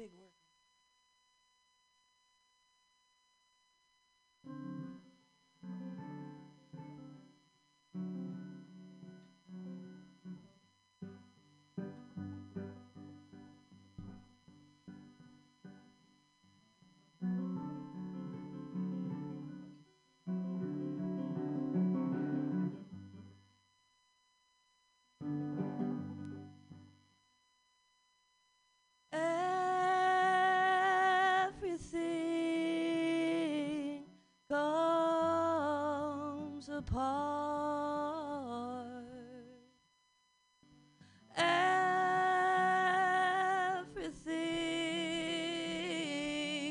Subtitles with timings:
[0.00, 0.39] big work.
[36.80, 37.20] Apart.
[41.36, 42.40] Everything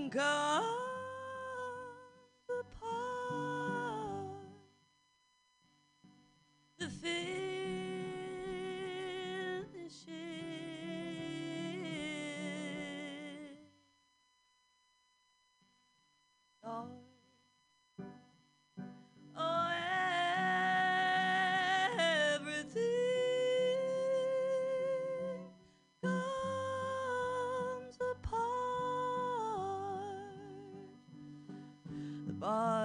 [0.09, 0.48] comes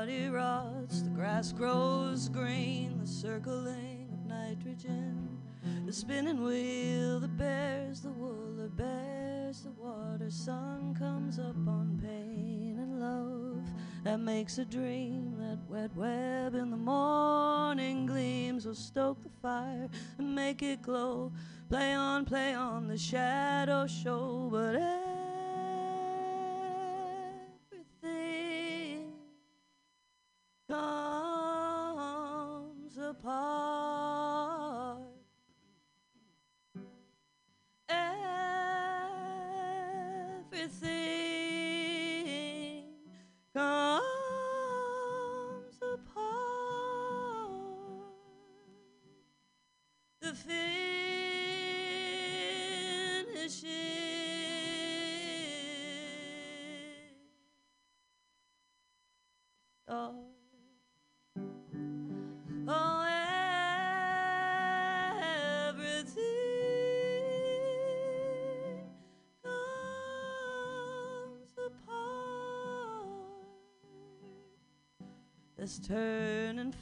[0.05, 5.39] body rots, the grass grows green, the circling of nitrogen,
[5.87, 10.31] the spinning wheel that bears the wool or bears the water.
[10.31, 13.65] Sun comes up on pain and love
[14.03, 15.39] that makes a dream.
[15.39, 19.89] That wet web in the morning gleams will stoke the fire
[20.19, 21.33] and make it glow.
[21.71, 24.77] Play on, play on, the shadow show, but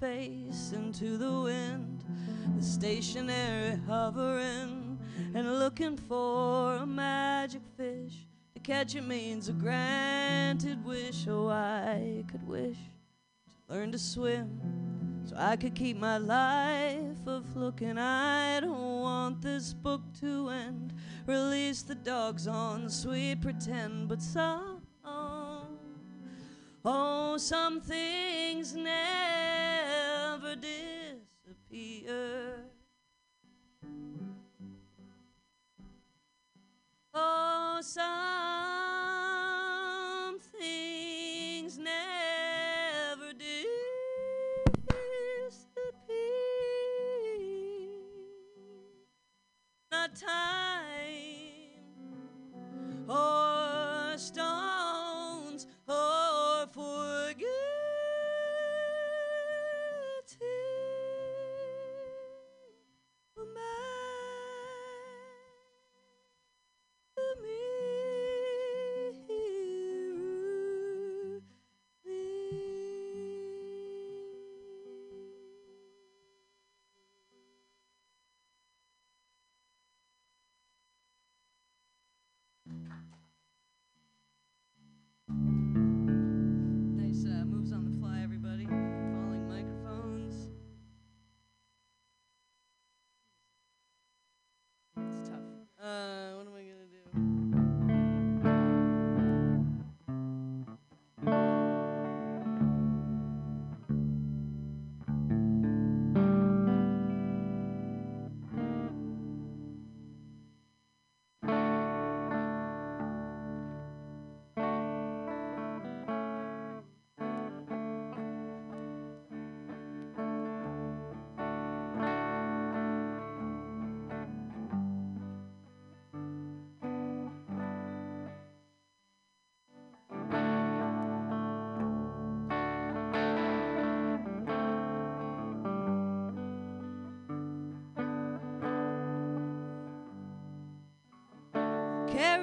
[0.03, 2.03] face into the wind,
[2.57, 4.99] the stationary hovering
[5.33, 8.27] and looking for a magic fish.
[8.57, 11.29] To catch it means a granted wish.
[11.29, 12.79] Oh, I could wish
[13.47, 14.51] to learn to swim
[15.25, 17.81] so I could keep my life afloat.
[17.83, 20.95] And I don't want this book to end.
[21.29, 24.83] Release the dogs on sweet pretend, but some.
[26.85, 29.22] Oh, some things never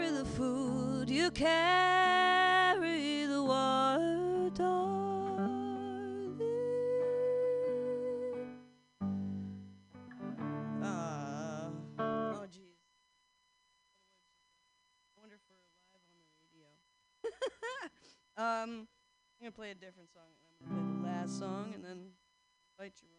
[0.10, 6.42] Carry the food you carry the water, darling?
[10.82, 11.70] Uh,
[12.00, 12.80] oh, jeez.
[15.06, 16.70] I wonder if we're live on the radio.
[18.38, 18.88] um,
[19.38, 20.24] I'm gonna play a different song.
[20.42, 22.14] and I'm gonna play the last song and then
[22.80, 23.19] invite Jerome.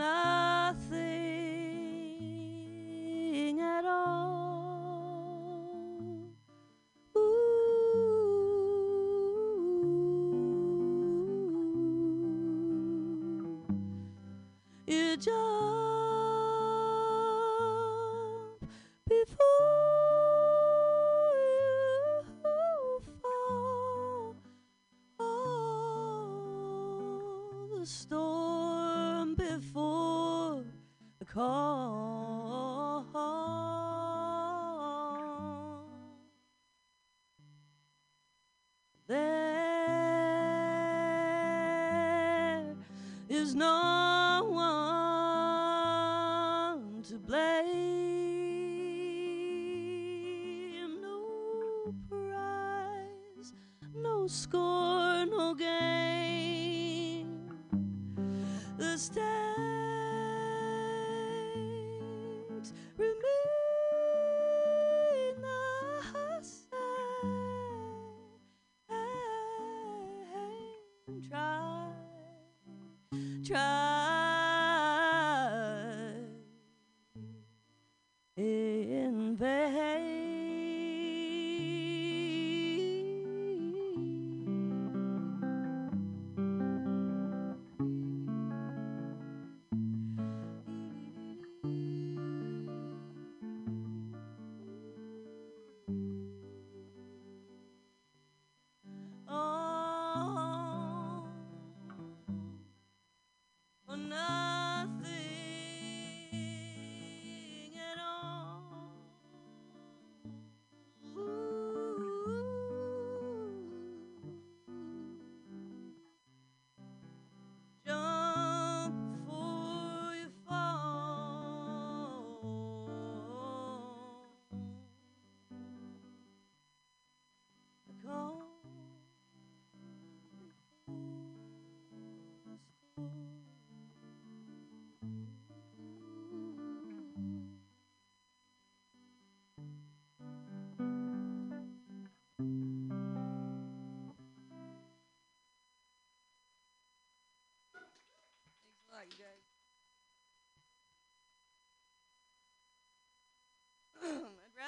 [0.00, 0.27] Or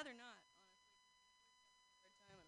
[0.00, 0.40] rather not,
[2.00, 2.40] honestly.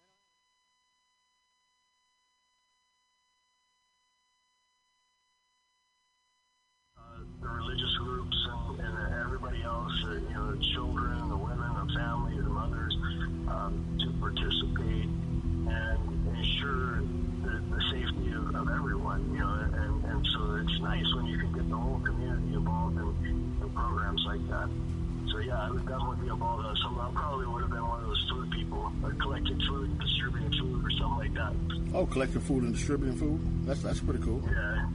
[6.97, 8.37] Uh, the religious groups
[8.81, 12.97] and, and everybody else, uh, you know, the children, the women, the families, the mothers,
[13.53, 15.13] um, to participate
[15.69, 16.01] and
[16.33, 17.05] ensure
[17.45, 21.37] the, the safety of, of everyone, you know, and, and so it's nice when you
[21.37, 24.71] can get the whole community involved in, in programs like that.
[25.31, 26.22] So yeah, I would definitely
[32.03, 33.39] Oh, collecting food and distributing food.
[33.65, 34.43] That's that's pretty cool.
[34.45, 34.89] Yeah,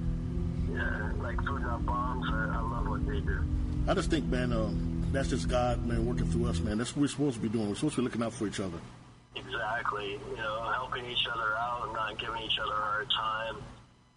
[0.73, 2.25] yeah, like food not bombs.
[2.29, 3.39] I, I love what they do.
[3.87, 6.77] I just think, man, um, that's just God, man, working through us, man.
[6.77, 7.69] That's what we're supposed to be doing.
[7.69, 8.77] We're supposed to be looking out for each other.
[9.37, 10.19] Exactly.
[10.29, 13.55] You know, helping each other out and not giving each other a hard time.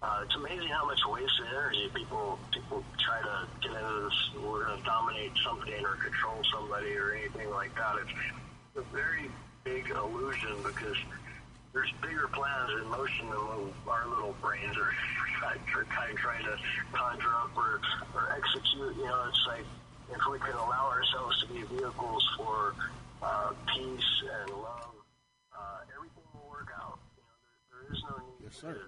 [0.02, 4.30] Uh, it's amazing how much wasted energy people people try to get into this.
[4.42, 7.98] We're going to dominate something or control somebody or anything like that.
[8.02, 9.30] It's a very
[9.62, 10.96] big illusion because
[11.72, 13.38] there's bigger plans in motion than
[13.88, 14.92] our little brains are
[15.84, 16.56] kind of trying to
[16.92, 17.80] conjure up or,
[18.14, 18.96] or execute.
[18.96, 19.64] You know, it's like
[20.12, 22.74] if we can allow ourselves to be vehicles for
[23.22, 24.94] uh, peace and love,
[25.56, 26.98] uh, everything will work out.
[27.16, 27.36] You know,
[27.70, 28.74] there, there is no need yes, sir.
[28.74, 28.80] to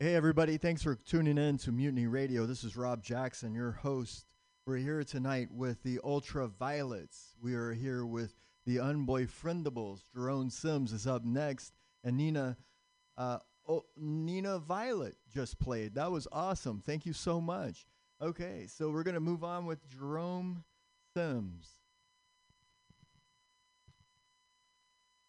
[0.00, 0.58] Hey, everybody.
[0.58, 2.46] Thanks for tuning in to Mutiny Radio.
[2.46, 4.27] This is Rob Jackson, your host.
[4.68, 7.32] We're here tonight with the Ultraviolets.
[7.40, 8.34] We are here with
[8.66, 10.00] the Unboyfriendables.
[10.12, 11.72] Jerome Sims is up next,
[12.04, 12.54] and Nina.
[13.16, 15.94] Uh, oh, Nina Violet just played.
[15.94, 16.82] That was awesome.
[16.84, 17.86] Thank you so much.
[18.20, 20.64] Okay, so we're to move on with Jerome
[21.14, 21.70] Sims.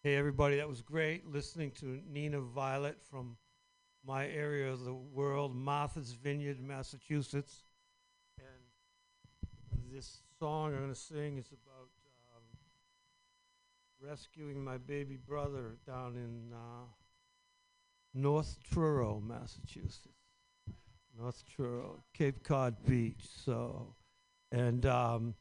[0.04, 3.38] Hey, everybody, that was great listening to Nina Violet from
[4.06, 7.64] my area of the world, Martha's Vineyard, Massachusetts.
[9.92, 11.90] This song I'm going to sing is about
[12.36, 12.44] um,
[14.00, 16.86] rescuing my baby brother down in uh,
[18.14, 20.20] North Truro, Massachusetts.
[21.20, 23.26] North Truro, Cape Cod Beach.
[23.44, 23.96] So,
[24.52, 25.36] and um,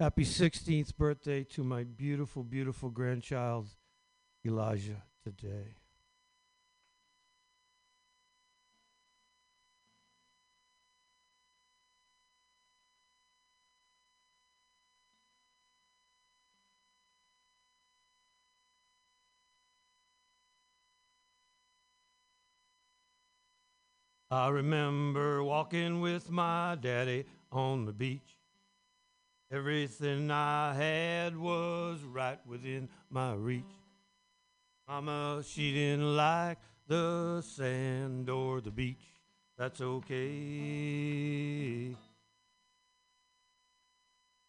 [0.00, 3.68] happy 16th birthday to my beautiful, beautiful grandchild,
[4.44, 5.76] Elijah, today.
[24.30, 28.36] I remember walking with my daddy on the beach.
[29.52, 33.62] Everything I had was right within my reach.
[34.88, 39.06] Mama, she didn't like the sand or the beach.
[39.56, 40.16] That's okay.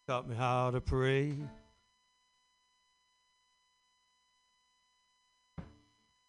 [0.07, 1.35] Taught me how to pray.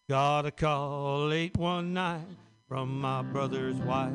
[0.06, 2.26] Got a call late one night
[2.68, 4.12] from my brother's wife.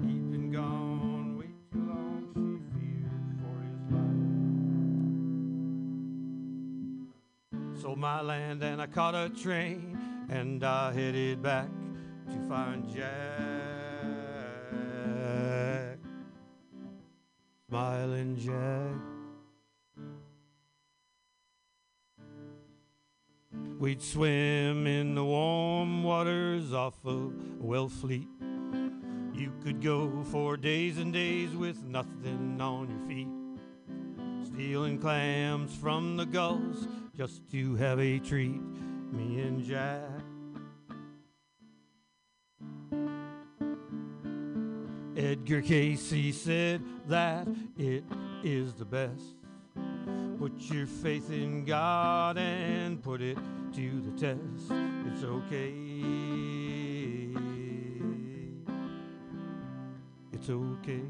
[0.00, 2.40] He'd been gone way too long, she
[2.72, 3.82] feared for his
[7.74, 7.82] life.
[7.82, 9.98] Sold my land and I caught a train
[10.30, 11.68] and I headed back
[12.30, 13.10] to find Jack.
[17.68, 19.15] Smiling Jack.
[23.78, 28.26] We'd swim in the warm waters off of Wellfleet.
[29.34, 33.28] You could go for days and days with nothing on your feet.
[34.46, 38.62] Stealing clams from the gulls just to have a treat,
[39.12, 40.22] me and Jack.
[45.18, 48.04] Edgar Cayce said that it
[48.42, 49.34] is the best.
[50.38, 53.36] Put your faith in God and put it
[53.76, 54.72] to the test.
[55.06, 55.74] It's okay.
[60.32, 61.02] It's okay.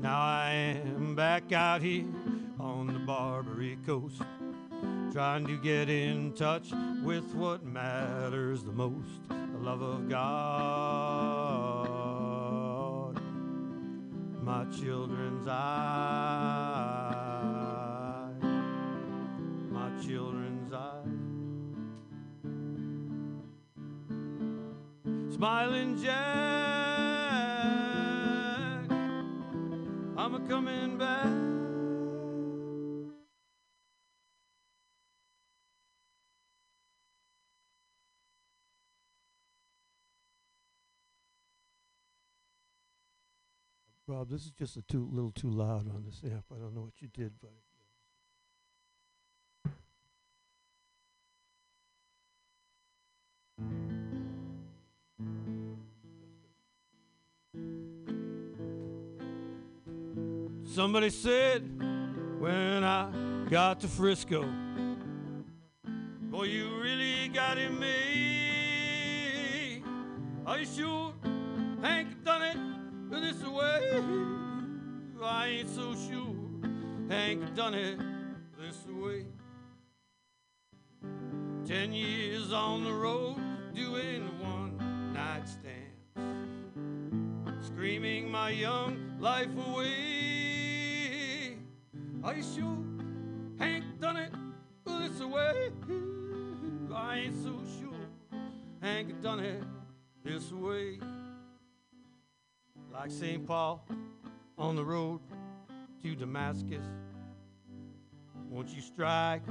[0.00, 0.50] Now I
[0.86, 2.06] am back out here
[2.58, 4.22] on the Barbary Coast,
[5.12, 6.72] trying to get in touch
[7.04, 10.22] with what matters the most the love of God,
[14.42, 16.61] my children's eyes,
[20.06, 21.06] children's eyes.
[25.34, 26.12] Smiling Jack,
[30.16, 31.26] I'm a coming back.
[44.08, 46.44] Rob, this is just a too little too loud on this amp.
[46.52, 47.52] I don't know what you did, but
[60.74, 61.62] Somebody said
[62.38, 63.10] when I
[63.50, 64.42] got to Frisco,
[66.30, 69.82] boy, you really got it made.
[70.46, 71.12] Are you sure
[71.82, 72.56] Hank done it
[73.10, 74.02] this way?
[75.22, 76.34] I ain't so sure
[77.10, 77.98] Hank done it
[78.58, 79.26] this way.
[81.66, 83.36] Ten years on the road
[83.74, 84.78] doing one
[85.12, 86.16] night stands,
[87.60, 90.11] screaming my young life away.
[92.24, 92.78] You sure
[93.58, 94.32] Hank done it
[94.86, 95.70] this way?
[96.94, 98.38] I ain't so sure
[98.80, 99.62] Hank done it
[100.24, 100.98] this way.
[102.90, 103.46] Like St.
[103.46, 103.86] Paul
[104.56, 105.20] on the road
[106.02, 106.86] to Damascus.
[108.48, 109.42] Won't you strike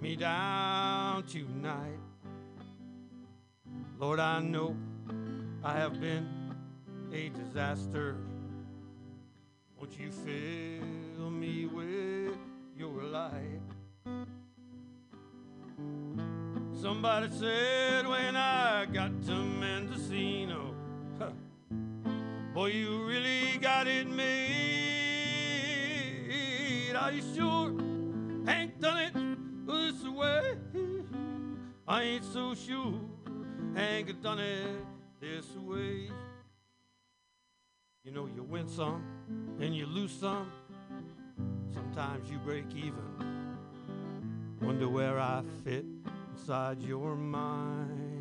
[0.00, 1.98] me down tonight?
[3.98, 4.74] Lord, I know
[5.62, 6.26] I have been
[7.12, 8.16] a disaster.
[9.78, 12.36] Won't you fill me with
[12.78, 13.60] your light?
[16.80, 20.74] Somebody said when I got to Mendocino,
[21.18, 21.32] huh,
[22.54, 24.56] boy, you really got it made.
[26.96, 27.72] Are you sure?
[28.48, 29.12] Ain't done it
[29.66, 30.56] this way.
[31.86, 32.98] I ain't so sure.
[33.76, 34.80] Ain't done it
[35.20, 36.10] this way.
[38.06, 39.02] You know, you win some
[39.58, 40.52] and you lose some.
[41.74, 43.56] Sometimes you break even.
[44.62, 45.84] Wonder where I fit
[46.32, 48.15] inside your mind.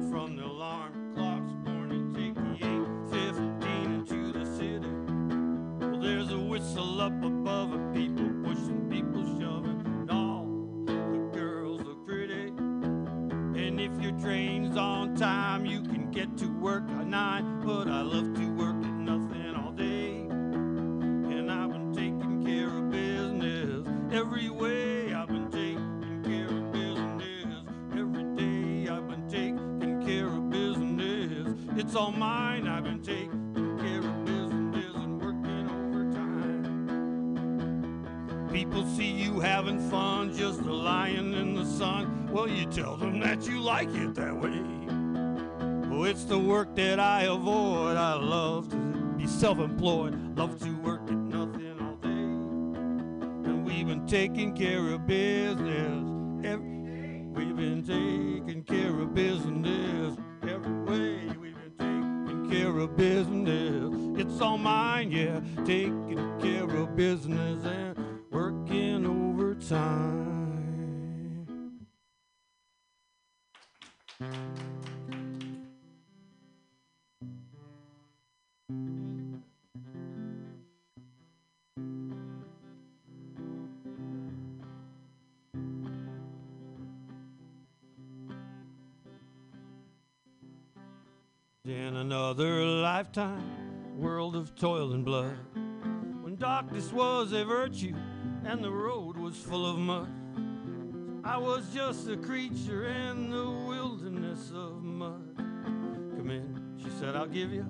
[0.00, 0.51] From the
[43.94, 44.60] it that way.
[45.90, 47.96] Oh, it's the work that I avoid.
[47.96, 48.76] I love to
[49.16, 52.08] be self employed, love to work at nothing all day.
[52.08, 56.08] And we've been taking care of business
[56.44, 57.24] every day.
[57.26, 61.36] We've been taking care of business every way.
[61.40, 63.92] We've been taking care of business.
[64.20, 65.40] It's all mine, yeah.
[65.64, 67.96] Taking care of business and
[68.30, 70.21] working overtime.
[91.64, 95.36] In another lifetime, world of toil and blood,
[96.22, 97.94] when darkness was a virtue
[98.44, 100.21] and the road was full of mud,
[101.24, 105.36] I was just a creature in the wilderness of mud.
[105.36, 107.64] Come in, she said, I'll give you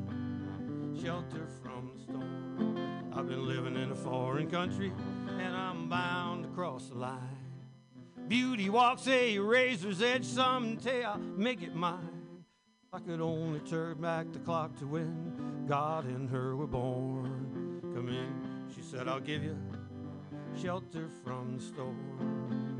[0.98, 3.12] shelter from the storm.
[3.14, 4.90] I've been living in a foreign country
[5.28, 7.18] and I'm bound to cross the line.
[8.26, 12.44] Beauty walks a razor's edge, someday I'll make it mine.
[12.90, 17.80] I could only turn back the clock to when God and her were born.
[17.94, 19.58] Come in, she said, I'll give you
[20.58, 22.71] shelter from the storm.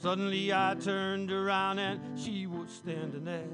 [0.00, 3.44] Suddenly I turned around and she was standing there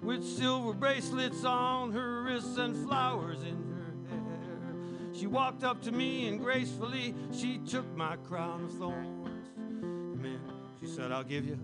[0.00, 5.12] with silver bracelets on her wrists and flowers in her hair.
[5.12, 9.48] She walked up to me and gracefully she took my crown of thorns.
[9.56, 10.38] In,
[10.78, 11.58] she said, I'll give you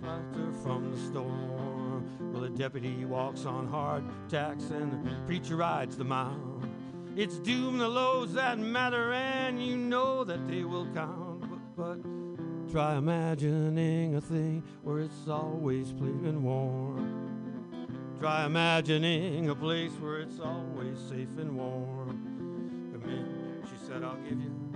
[0.00, 2.32] shelter from the storm.
[2.32, 6.70] Well, the deputy walks on hard tacks and the preacher rides the mound.
[7.16, 11.40] It's doom the loads that matter, and you know that they will count.
[11.76, 12.31] But, but
[12.72, 18.16] try imagining a thing where it's always and warm.
[18.18, 22.90] Try imagining a place where it's always safe and warm.
[22.90, 24.72] Come in, she said, I'll give you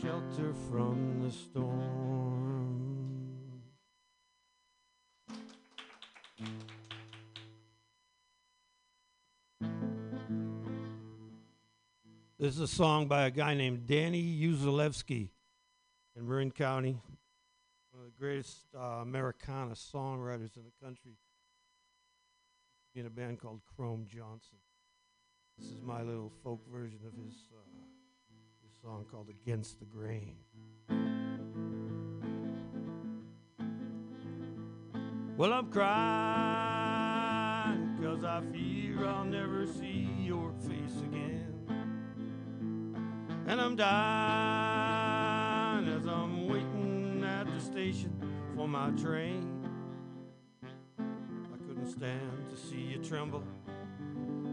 [0.00, 2.78] shelter from the storm.
[12.38, 15.30] This is a song by a guy named Danny Uzilevsky
[16.16, 17.00] in Marin County,
[17.90, 21.12] one of the greatest uh, Americana songwriters in the country.
[22.94, 24.58] In a band called Chrome Johnson.
[25.58, 27.62] This is my little folk version of his, uh,
[28.62, 30.36] his song called Against the Grain.
[35.38, 37.22] Well, I'm crying
[37.98, 41.54] because I fear I'll never see your face again.
[43.46, 44.71] And I'm dying
[47.62, 48.12] station
[48.56, 49.46] for my train.
[50.98, 53.44] I couldn't stand to see you tremble,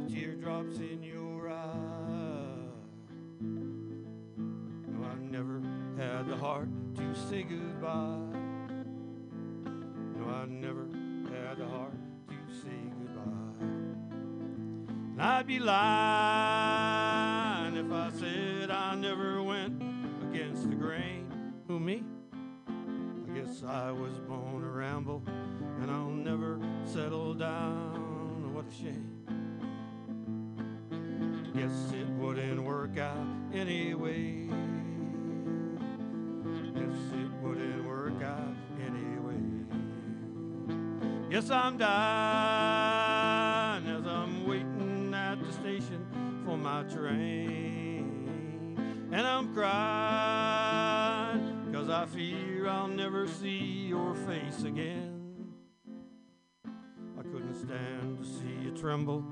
[0.08, 2.68] teardrops in your eye.
[3.42, 5.62] No, I've never
[5.98, 8.20] had the heart to say goodbye.
[10.18, 10.86] No, I never
[11.34, 11.94] had the heart
[12.28, 13.66] to say goodbye.
[15.14, 17.09] And I'd be lying
[23.64, 25.22] I was born to ramble,
[25.82, 28.54] and I'll never settle down.
[28.54, 29.20] What a shame.
[31.54, 34.48] Guess it wouldn't work out anyway.
[36.74, 39.42] Guess it wouldn't work out anyway.
[41.30, 41.98] Guess I'm dying
[43.88, 46.06] as I'm waiting at the station
[46.46, 48.78] for my train.
[49.12, 50.69] And I'm crying
[52.00, 55.52] I fear I'll never see your face again.
[57.20, 59.26] I couldn't stand to see you tremble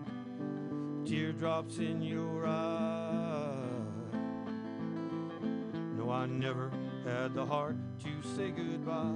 [1.06, 3.70] teardrops in your eye.
[5.96, 6.70] No, I never
[7.06, 9.16] had the heart to say goodbye.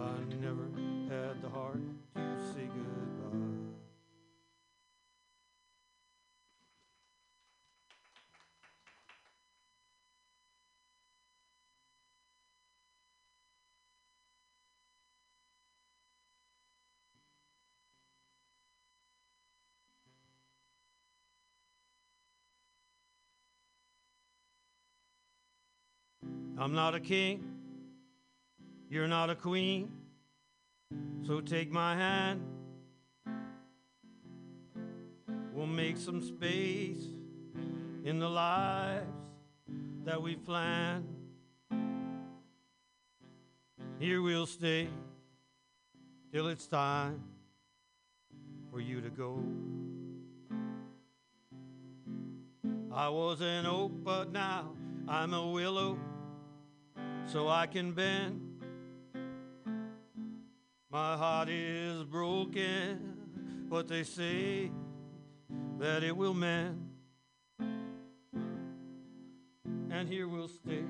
[0.00, 0.70] I never
[1.10, 1.82] had the heart
[26.66, 27.44] I'm not a king,
[28.90, 29.88] you're not a queen,
[31.24, 32.42] so take my hand.
[35.52, 37.04] We'll make some space
[38.04, 39.06] in the lives
[40.04, 41.06] that we've planned.
[44.00, 44.88] Here we'll stay
[46.32, 47.22] till it's time
[48.72, 49.40] for you to go.
[52.92, 54.72] I was an oak, but now
[55.06, 55.96] I'm a willow
[57.26, 58.40] so I can bend.
[60.90, 63.16] My heart is broken,
[63.68, 64.70] but they say
[65.78, 66.90] that it will mend.
[69.90, 70.84] And here we'll stay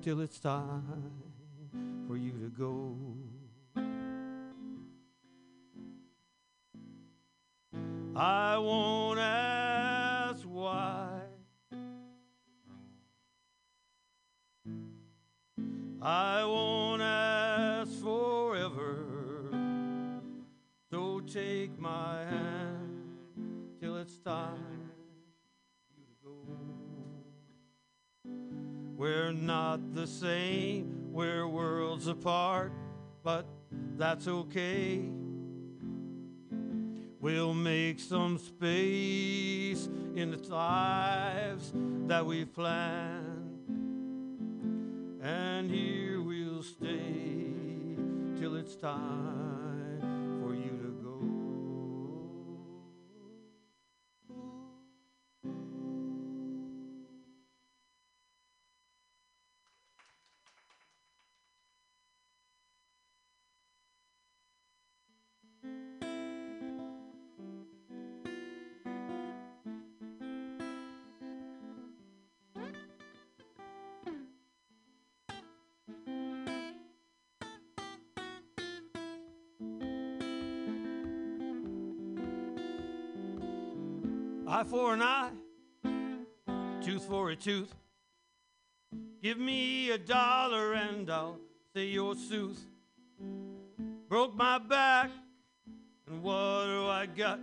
[0.00, 1.12] till it's time
[2.06, 2.96] for you to go.
[8.14, 11.21] I won't ask why.
[16.04, 19.04] I won't ask forever.
[20.90, 23.20] So take my hand
[23.80, 24.90] till it's time
[25.94, 26.34] to go.
[28.96, 32.72] We're not the same, we're worlds apart,
[33.22, 33.46] but
[33.96, 35.02] that's okay.
[37.20, 41.72] We'll make some space in the lives
[42.08, 43.21] that planned and
[45.72, 47.96] here we'll stay
[48.38, 49.61] till it's time
[84.72, 85.28] for an eye,
[86.80, 87.74] tooth for a tooth.
[89.22, 91.36] Give me a dollar and I'll
[91.76, 92.64] say your sooth.
[94.08, 95.10] Broke my back,
[96.06, 97.40] and what do I got?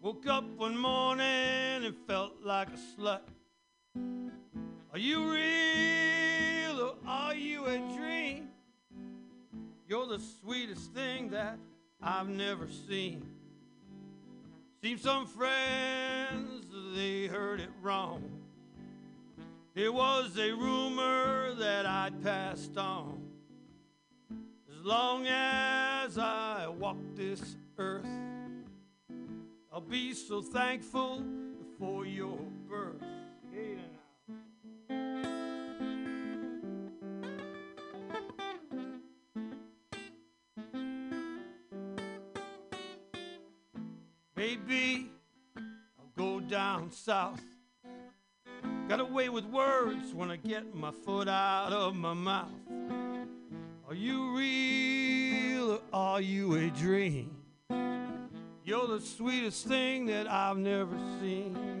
[0.00, 1.24] Woke up one morning
[1.84, 3.22] and felt like a slut.
[4.92, 8.46] Are you real or are you a dream?
[9.88, 11.58] You're the sweetest thing that
[12.00, 13.33] I've never seen.
[14.84, 18.22] Seems some friends, they heard it wrong.
[19.74, 23.18] It was a rumor that I'd passed on.
[24.30, 28.04] As long as I walk this earth,
[29.72, 31.24] I'll be so thankful
[31.78, 32.36] for your
[32.68, 33.00] birth.
[33.54, 33.78] Hey,
[44.66, 45.10] Maybe
[45.56, 47.42] I'll go down south.
[48.88, 52.48] Got away with words when I get my foot out of my mouth.
[53.86, 57.36] Are you real or are you a dream?
[58.64, 61.73] You're the sweetest thing that I've never seen.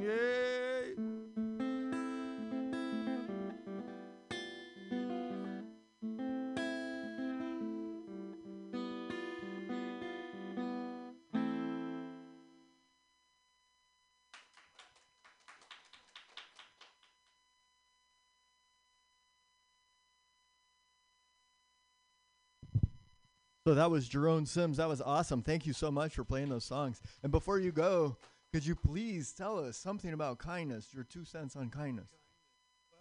[23.64, 24.76] So that was Jerome Sims.
[24.76, 25.40] That was awesome.
[25.40, 27.00] Thank you so much for playing those songs.
[27.22, 28.18] And before you go,
[28.52, 32.10] could you please tell us something about kindness, your two cents on kindness?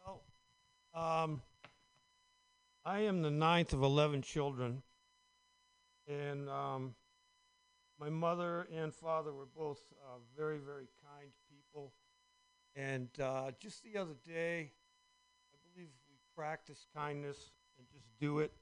[0.06, 0.24] Well,
[0.96, 1.42] um,
[2.86, 4.84] I am the ninth of 11 children.
[6.08, 6.96] And um,
[8.00, 11.92] my mother and father were both uh, very, very kind people.
[12.74, 14.72] And uh, just the other day,
[15.52, 18.54] I believe we practice kindness and just do it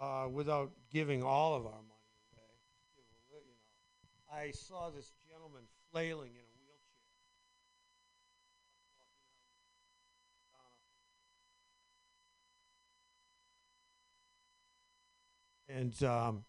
[0.00, 1.84] uh, without giving all of our money
[2.36, 2.44] away.
[2.96, 3.54] You
[4.32, 4.38] know.
[4.38, 6.56] I saw this gentleman flailing in a
[15.68, 15.80] wheelchair.
[15.80, 16.44] And um,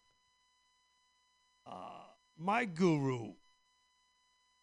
[1.66, 2.06] uh,
[2.38, 3.34] my guru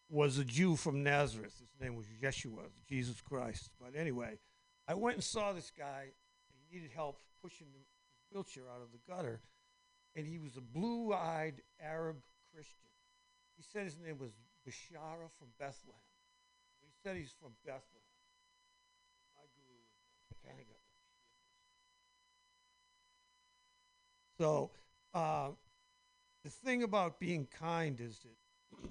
[0.09, 1.59] was a Jew from Nazareth.
[1.59, 3.70] His name was Yeshua, Jesus Christ.
[3.81, 4.38] But anyway,
[4.87, 6.07] I went and saw this guy.
[6.49, 7.81] He needed help pushing the
[8.30, 9.40] wheelchair out of the gutter.
[10.14, 12.16] And he was a blue eyed Arab
[12.52, 12.90] Christian.
[13.56, 14.32] He said his name was
[14.66, 16.00] Bashara from Bethlehem.
[16.82, 18.10] He said he's from Bethlehem.
[19.36, 19.78] My guru
[20.30, 20.56] was got
[24.38, 24.70] So,
[25.14, 25.50] uh,
[26.44, 28.36] the thing about being kind is that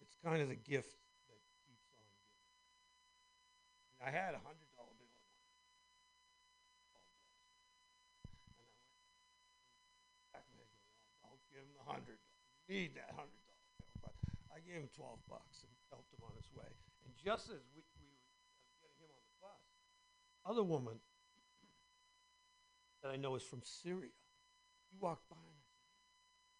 [0.00, 0.94] it's kind of the gift
[1.26, 2.38] that keeps on giving.
[3.98, 5.20] I had a hundred dollar bill in
[6.94, 7.02] my
[8.32, 8.56] and I
[9.98, 10.78] went back and they go,
[11.26, 12.22] "Oh, I'll give him the hundred.
[12.22, 14.14] You need that hundred dollar bill, but
[14.52, 16.68] I gave him twelve bucks and helped him on his way.
[17.04, 18.08] And just as we, we
[18.84, 19.64] were getting him on the bus,
[20.44, 21.00] other woman
[23.02, 24.12] that I know is from Syria.
[24.90, 25.88] He walked by and I said,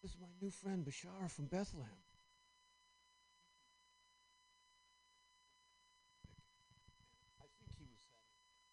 [0.03, 2.01] This is my new friend Bashar from Bethlehem.
[7.41, 8.01] I think he was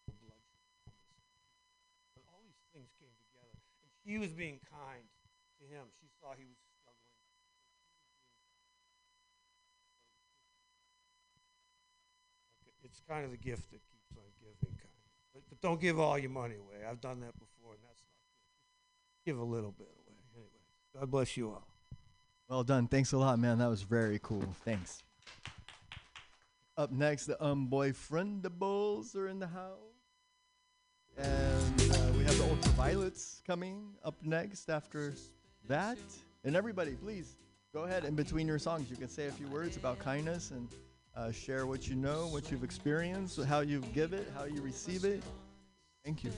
[0.06, 0.76] having blood sugar
[2.14, 3.56] But all these things came together.
[3.82, 5.08] And she was being kind
[5.60, 5.90] to him.
[5.98, 6.60] She saw he was
[12.96, 15.34] It's kind of the gift that keeps on giving, kind of.
[15.34, 16.86] But, but don't give all your money away.
[16.90, 18.16] I've done that before, and that's not
[19.26, 19.32] good.
[19.32, 20.16] Give a little bit away.
[20.34, 20.50] Anyway,
[20.98, 21.68] God bless you all.
[22.48, 22.88] Well done.
[22.88, 23.58] Thanks a lot, man.
[23.58, 24.48] That was very cool.
[24.64, 25.04] Thanks.
[26.78, 29.76] Up next, the unboyfriendables are in the house.
[31.18, 35.14] And uh, we have the ultraviolets coming up next after
[35.68, 35.98] that.
[36.46, 37.36] And everybody, please
[37.74, 40.70] go ahead and between your songs, you can say a few words about kindness and
[41.16, 45.06] uh, share what you know, what you've experienced, how you give it, how you receive
[45.06, 45.24] it.
[46.04, 46.32] Thank you.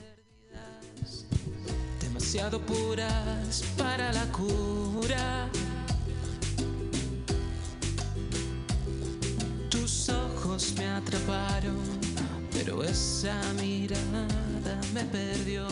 [2.18, 5.48] demasiado puras para la cura.
[9.70, 11.78] Tus ojos me atraparon,
[12.52, 14.26] pero esa mirada
[14.92, 15.66] me perdió.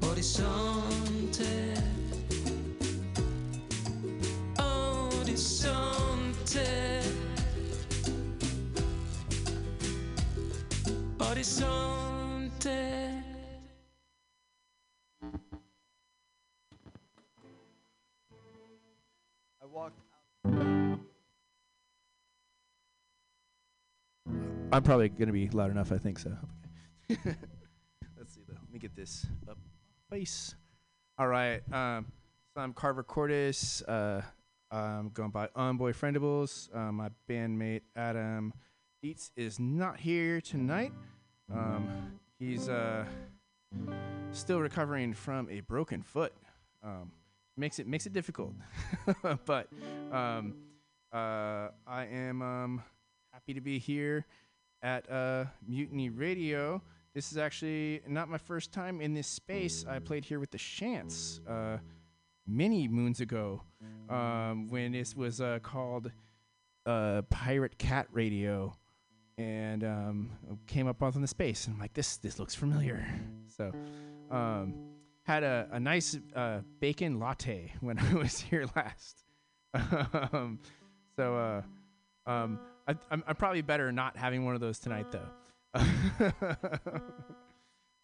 [0.00, 1.74] Horizonte,
[6.46, 7.02] horizonte.
[11.18, 13.22] Horizonte.
[19.62, 20.00] I walked
[24.72, 25.92] I'm probably going to be loud enough.
[25.92, 26.36] I think so.
[27.10, 27.20] Okay.
[28.18, 28.54] Let's see though.
[28.54, 29.58] Let me get this up.
[30.10, 30.54] Face.
[31.18, 31.62] All right.
[31.72, 32.06] Um,
[32.52, 33.82] so I'm Carver Cordes.
[33.82, 34.22] Uh,
[34.70, 36.74] I'm going by Unboyfriendables.
[36.74, 38.52] Uh, my bandmate Adam
[39.02, 40.92] Eats is not here tonight.
[41.52, 43.04] Um, he's uh,
[44.32, 46.32] still recovering from a broken foot.
[46.82, 47.12] Um,
[47.56, 48.54] makes it makes it difficult,
[49.44, 49.68] but
[50.10, 50.54] um,
[51.12, 52.82] uh, I am um,
[53.32, 54.26] happy to be here
[54.82, 56.82] at uh, Mutiny Radio.
[57.14, 59.86] This is actually not my first time in this space.
[59.88, 61.78] I played here with the Shants uh,
[62.46, 63.62] many moons ago
[64.08, 66.10] um, when this was uh, called
[66.84, 68.74] uh, Pirate Cat Radio,
[69.38, 70.30] and um,
[70.66, 71.66] came up on the space.
[71.66, 73.06] And I'm like, this this looks familiar.
[73.56, 73.72] So
[74.30, 74.74] um,
[75.24, 79.24] had a, a nice uh, bacon latte when I was here last.
[80.32, 80.58] um,
[81.16, 85.28] so uh, um, I, I'm, I'm probably better not having one of those tonight, though.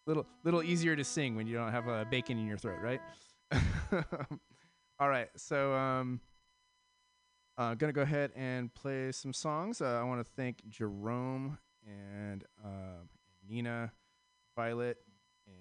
[0.07, 3.01] little little easier to sing when you don't have uh, bacon in your throat, right?
[4.99, 6.21] All right, so um,
[7.59, 9.81] uh, gonna go ahead and play some songs.
[9.81, 13.05] Uh, I want to thank Jerome and uh,
[13.49, 13.93] Nina,
[14.57, 14.99] Violet,
[15.47, 15.57] and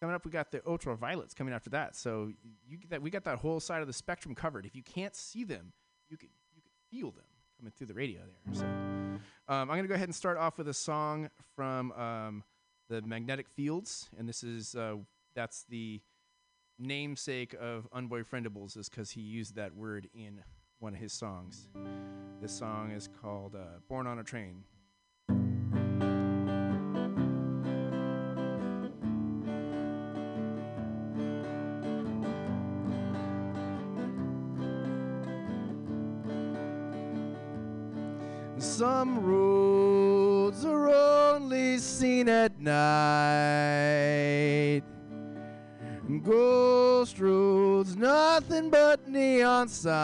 [0.00, 1.96] coming up we got the Ultraviolets coming after that.
[1.96, 2.30] So
[2.66, 4.66] you that we got that whole side of the spectrum covered.
[4.66, 5.72] If you can't see them,
[6.08, 7.24] you can you can feel them
[7.58, 8.54] coming through the radio there.
[8.54, 12.44] So um, I'm gonna go ahead and start off with a song from um,
[12.88, 14.96] the Magnetic Fields, and this is uh,
[15.34, 16.00] that's the
[16.78, 20.42] namesake of Unboyfriendables, is because he used that word in
[20.78, 21.68] one of his songs.
[22.40, 24.64] This song is called uh, "Born on a Train."
[38.58, 39.43] Some roads
[48.48, 49.96] nothing but neon signs.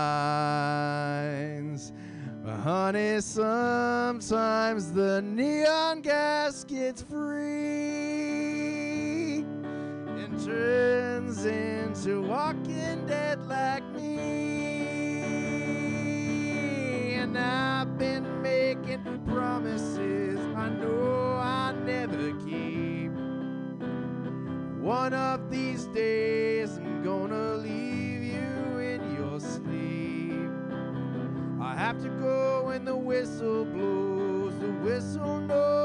[2.43, 7.41] But honey, sometimes the neon gas gets free
[9.43, 14.39] and turns into walking dead like me.
[17.17, 23.13] And I've been making promises I know I never keep.
[24.81, 26.40] One of these days
[32.03, 34.59] to go when the whistle blows.
[34.59, 35.80] The whistle knows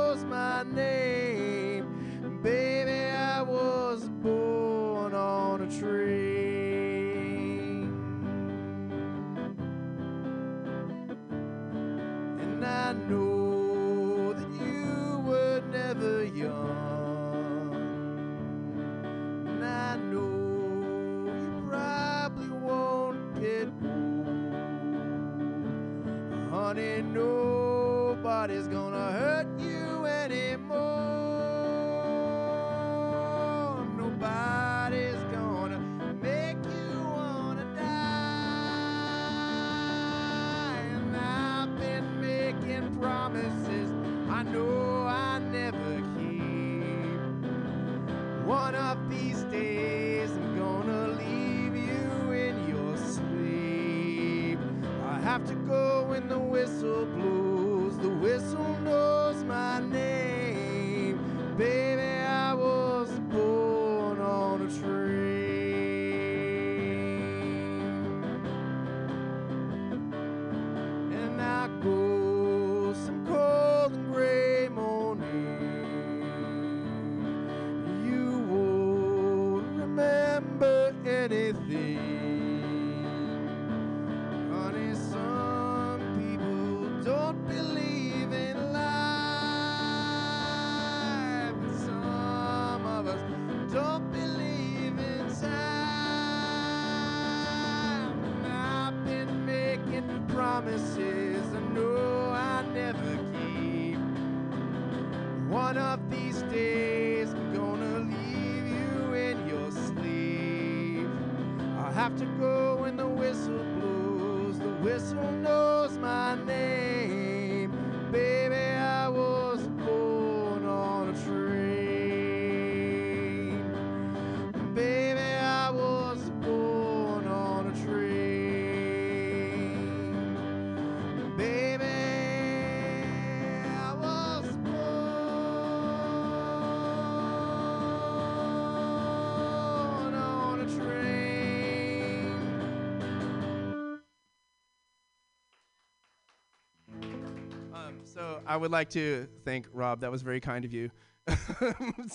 [148.48, 150.02] I would like to thank Rob.
[150.02, 150.92] That was very kind of you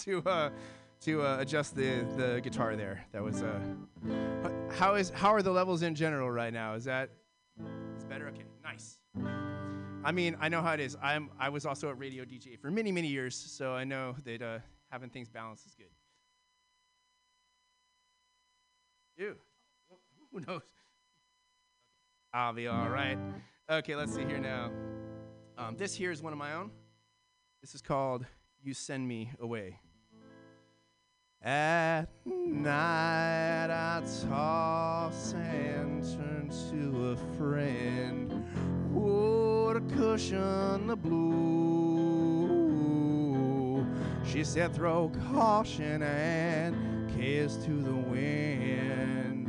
[0.02, 0.50] to uh,
[1.00, 3.04] to uh, adjust the, the guitar there.
[3.12, 3.58] That was uh,
[4.70, 6.74] how is how are the levels in general right now?
[6.74, 7.10] Is that
[7.96, 8.28] is better?
[8.28, 8.98] Okay, nice.
[10.04, 10.96] I mean, I know how it is.
[11.02, 14.42] I'm I was also a radio DJ for many many years, so I know that
[14.42, 14.58] uh,
[14.90, 15.86] having things balanced is good.
[19.16, 19.36] Ew.
[20.32, 20.62] Who knows?
[22.32, 23.18] I'll be all right.
[23.68, 24.70] Okay, let's see here now.
[25.60, 26.70] Um, this here is one of my own.
[27.60, 28.24] This is called
[28.62, 29.78] You Send Me Away.
[31.42, 38.42] At night I toss and turn to a friend.
[38.96, 41.36] Oh, to cushion the blue.
[44.24, 49.46] She said, throw caution and kiss to the wind.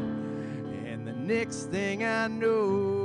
[0.86, 3.01] And the next thing I know,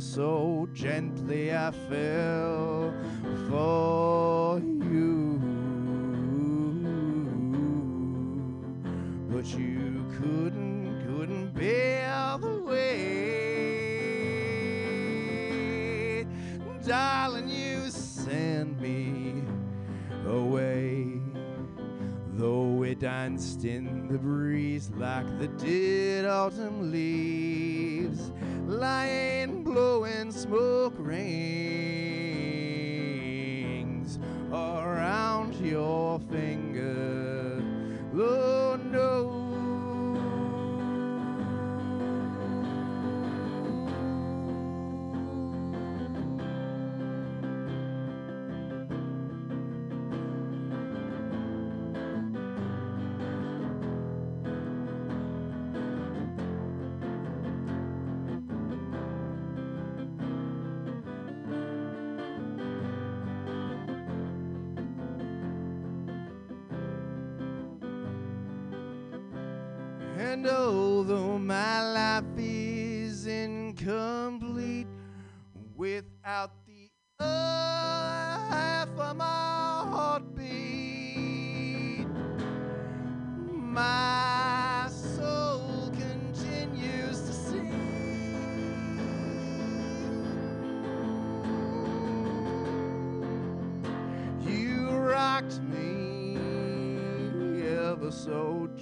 [0.00, 2.94] so gently I fell
[3.50, 5.40] for you.
[9.28, 13.12] But you couldn't, couldn't bear the weight.
[16.86, 19.42] Darling, you send me
[20.26, 21.20] away.
[22.34, 28.31] Though we danced in the breeze like the dead autumn leaves,
[28.72, 31.38] lying blowing smoke rings
[34.50, 37.62] around your finger.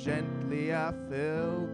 [0.04, 1.68] Gently, I fell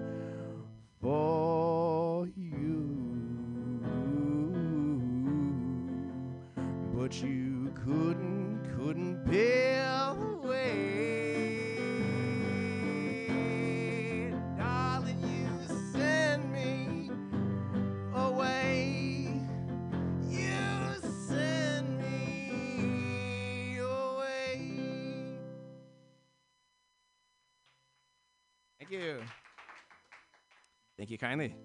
[31.27, 31.57] kindly.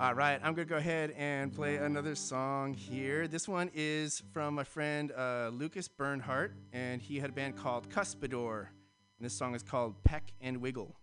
[0.00, 3.28] All right, I'm going to go ahead and play another song here.
[3.28, 7.88] This one is from my friend uh, Lucas Bernhardt, and he had a band called
[7.88, 8.66] Cuspidor.
[9.18, 10.96] And this song is called Peck and Wiggle.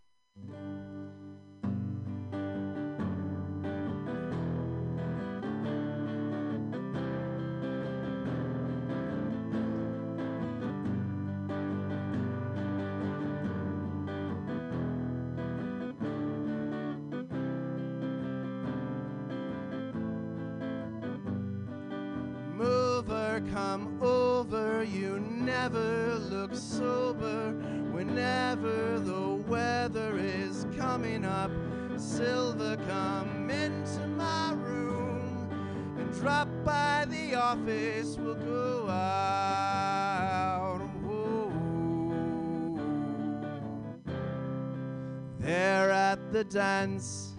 [46.39, 47.33] The dance,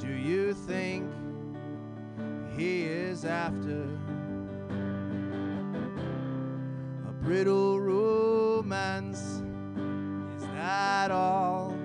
[0.00, 1.04] do you think
[2.56, 3.86] he is after?
[7.06, 9.42] A brittle romance,
[10.38, 11.76] is that all?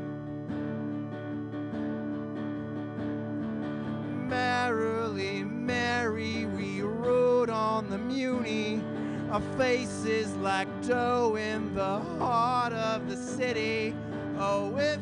[4.30, 8.82] Merrily, merry, we rode on the Muni.
[9.30, 13.94] Our faces like dough in the heart of the city.
[14.40, 15.00] Oh, if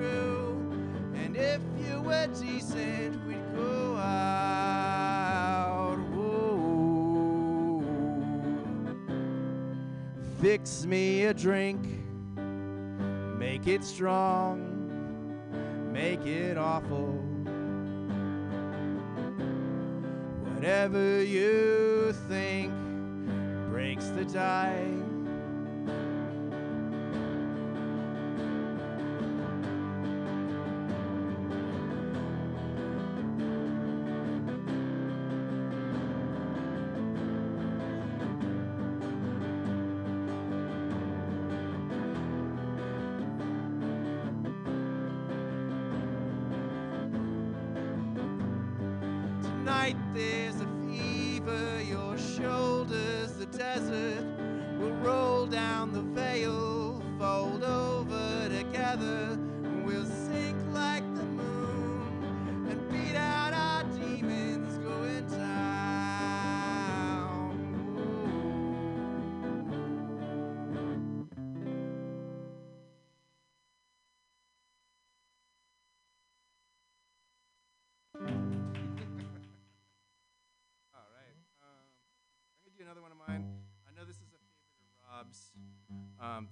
[0.00, 0.56] true,
[1.14, 5.98] and if you were decent, we'd go out.
[6.14, 7.84] Whoa.
[10.40, 11.84] Fix me a drink,
[13.38, 14.58] make it strong,
[15.92, 17.12] make it awful.
[20.54, 22.72] Whatever you think
[23.70, 25.09] breaks the die.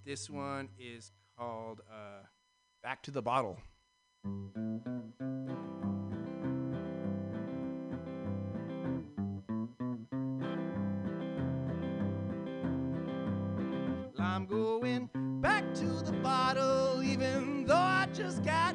[0.09, 2.25] This one is called uh,
[2.83, 3.59] "Back to the Bottle."
[14.19, 15.11] I'm going
[15.43, 18.75] back to the bottle, even though I just got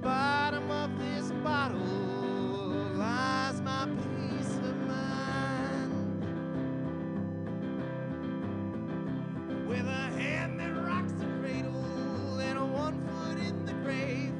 [0.00, 1.78] bottom of this bottle
[2.94, 6.24] lies my peace of mind.
[9.66, 14.32] With a hand that rocks the cradle and a one foot in the grave,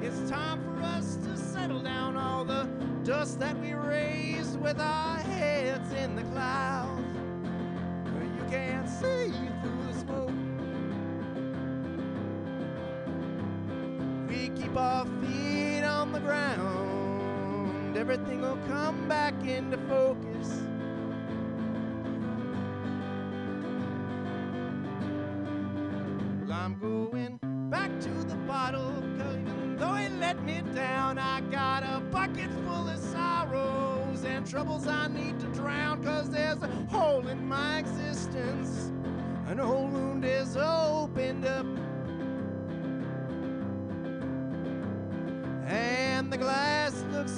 [0.00, 2.68] it's time for us to settle down all the
[3.02, 6.69] dust that we raised with our heads in the clouds.
[14.70, 20.62] Keep our feet on the ground, everything will come back into focus.
[26.40, 27.38] Well, I'm going
[27.70, 32.50] back to the bottle, 'cause even though it let me down, I got a bucket
[32.64, 37.78] full of sorrows and troubles I need to drown, cause there's a hole in my
[37.78, 38.92] existence.
[39.46, 41.44] An old wound is opened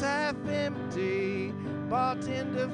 [0.03, 1.53] half empty.
[1.89, 2.69] Bartender,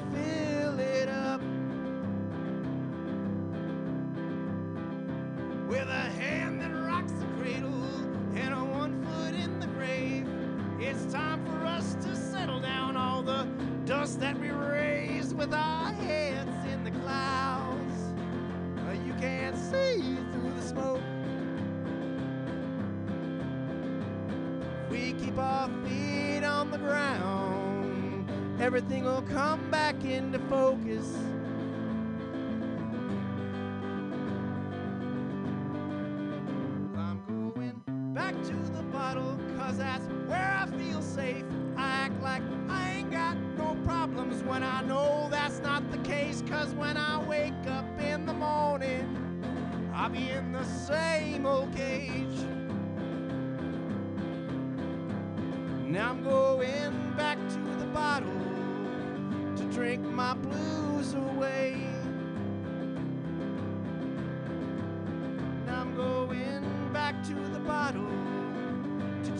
[28.69, 31.15] everything will come back into focus.
[36.95, 37.81] I'm going
[38.13, 41.45] back to the bottle, cause that's where I feel safe.
[41.77, 46.43] I act like I ain't got no problems when I know that's not the case,
[46.47, 49.41] cause when I wake up in the morning,
[49.95, 51.75] I'll be in the same old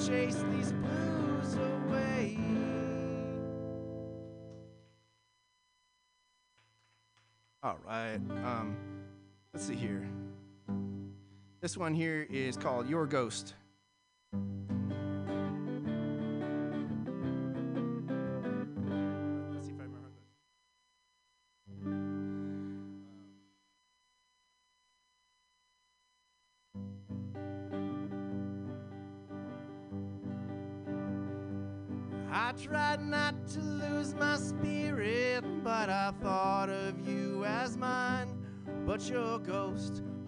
[0.10, 2.38] chase these blues away.
[7.62, 8.16] All right.
[8.43, 8.76] Um,
[9.53, 10.07] let's see here.
[11.62, 13.53] This one here is called Your Ghost.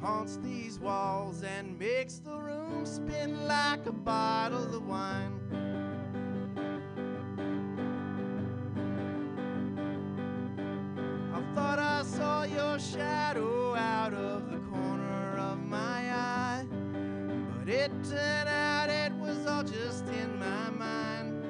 [0.02, 5.40] Haunts these walls and makes the room spin like a bottle of wine.
[11.32, 16.66] I thought I saw your shadow out of the corner of my eye.
[17.60, 21.46] But it turned out it was all just in my mind.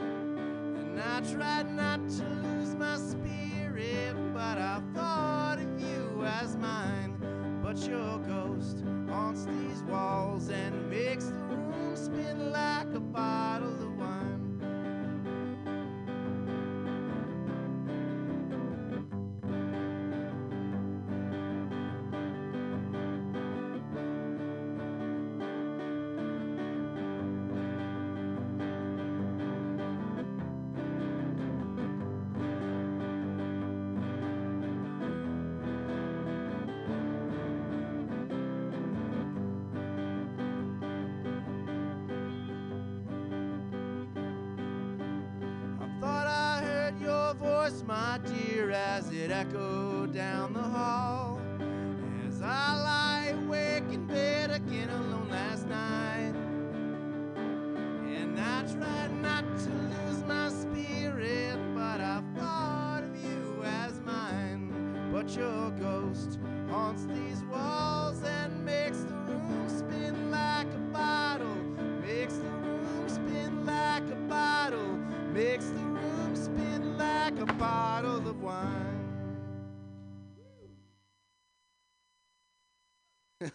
[0.00, 5.17] And I tried not to lose my spirit, but I thought
[7.88, 13.47] your ghost haunts these walls and makes the room spin like a bottle
[49.28, 51.40] it echoed down the hall.
[52.26, 56.34] As I lie awake in bed again alone last night.
[57.36, 65.10] And I tried not to lose my spirit, but I thought of you as mine.
[65.12, 66.38] But your ghost
[66.70, 67.87] haunts these walls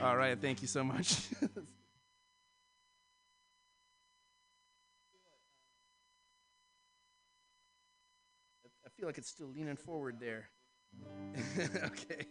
[0.00, 1.26] All right, thank you so much.
[8.84, 10.50] I feel like it's still leaning forward there.
[11.86, 12.26] okay.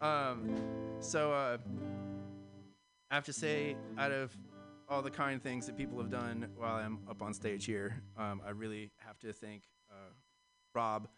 [0.00, 0.56] um,
[1.00, 1.58] so uh,
[3.10, 4.36] I have to say, out of
[4.88, 8.40] all the kind things that people have done while I'm up on stage here, um,
[8.46, 10.12] I really have to thank uh,
[10.74, 11.08] Rob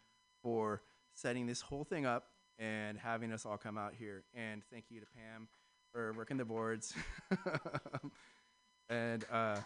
[0.43, 0.83] for
[1.15, 4.25] setting this whole thing up and having us all come out here.
[4.35, 5.49] And thank you to Pam
[5.93, 6.95] for working the boards.
[8.89, 9.57] and uh,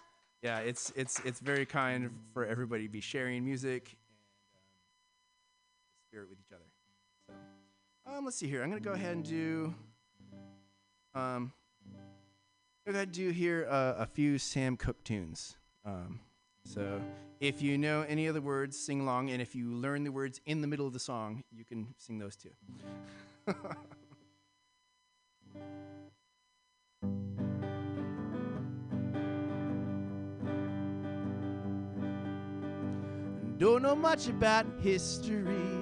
[0.42, 3.96] yeah, it's it's it's very kind for everybody to be sharing music
[4.54, 4.68] and um,
[6.08, 6.64] spirit with each other.
[7.26, 8.62] So um, let's see here.
[8.62, 9.74] I'm gonna go ahead and do
[11.14, 11.52] um,
[12.86, 15.56] I'm gonna do here uh, a few Sam Cooke tunes.
[15.84, 16.20] Um,
[16.66, 17.00] so
[17.40, 20.40] if you know any of the words, sing along, and if you learn the words
[20.46, 22.50] in the middle of the song, you can sing those too.
[33.58, 35.80] Don't know much about history.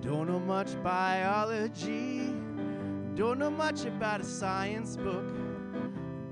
[0.00, 2.18] Don't know much biology.
[3.16, 5.24] Don't know much about a science book.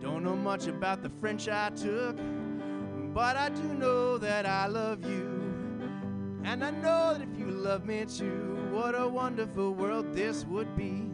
[0.00, 2.16] Don't know much about the French I took.
[3.16, 5.40] But I do know that I love you.
[6.44, 10.76] And I know that if you love me too, what a wonderful world this would
[10.76, 11.10] be.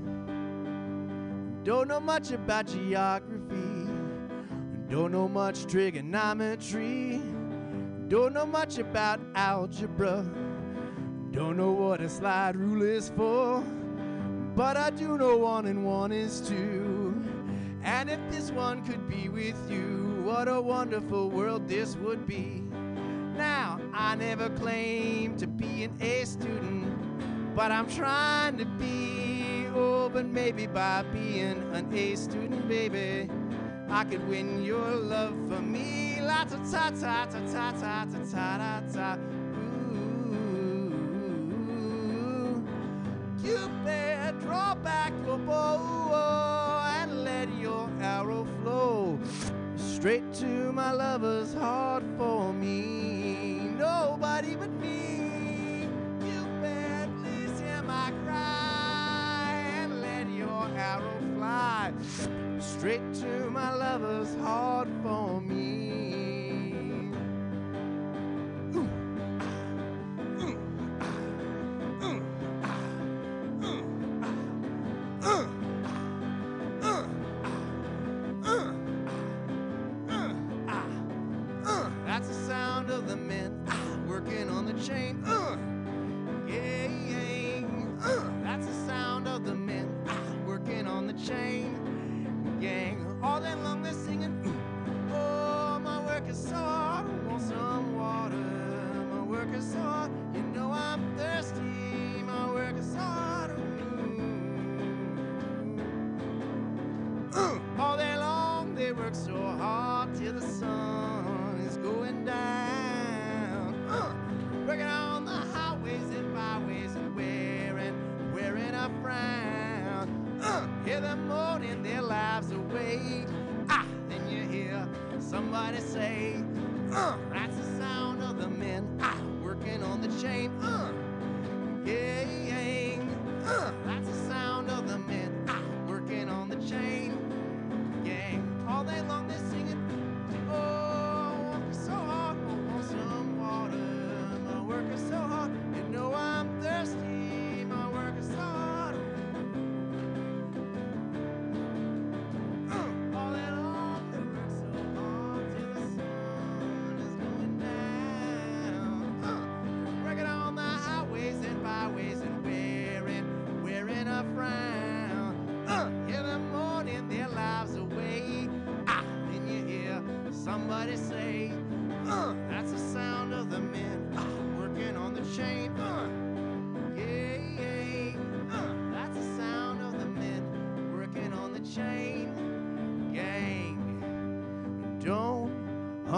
[1.62, 3.86] Don't know much about geography.
[4.88, 7.22] Don't know much trigonometry.
[8.08, 10.26] Don't know much about algebra.
[11.30, 13.62] Don't know what a slide rule is for.
[14.56, 17.14] But I do know one and one is two.
[17.84, 22.62] And if this one could be with you, what a wonderful world this would be.
[23.36, 29.66] Now, I never claimed to be an A student, but I'm trying to be.
[29.74, 33.28] Oh, but maybe by being an A student, baby,
[33.90, 36.18] I could win your love for me.
[36.22, 39.18] La ta ta ta ta ta ta ta ta ta ta.
[40.32, 41.02] Ooh,
[43.42, 46.01] Cupid, draw back your bow
[50.42, 53.58] straight to my lover's heart for me.
[53.78, 55.88] Nobody but me.
[56.20, 61.92] Cupid, please hear my cry and let your arrow fly
[62.58, 65.81] straight to my lover's heart for me.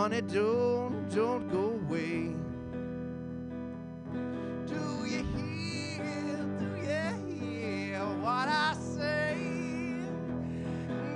[0.04, 2.34] Honey, don't, don't go away.
[4.66, 9.38] Do you hear, do you hear what I say?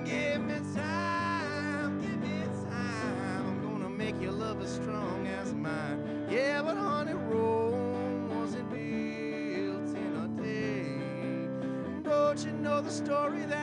[0.07, 3.47] Give me time, give me time.
[3.47, 6.26] I'm gonna make your love as strong as mine.
[6.30, 12.09] Yeah, but honey, Rome wasn't built in a day.
[12.09, 13.57] Don't you know the story that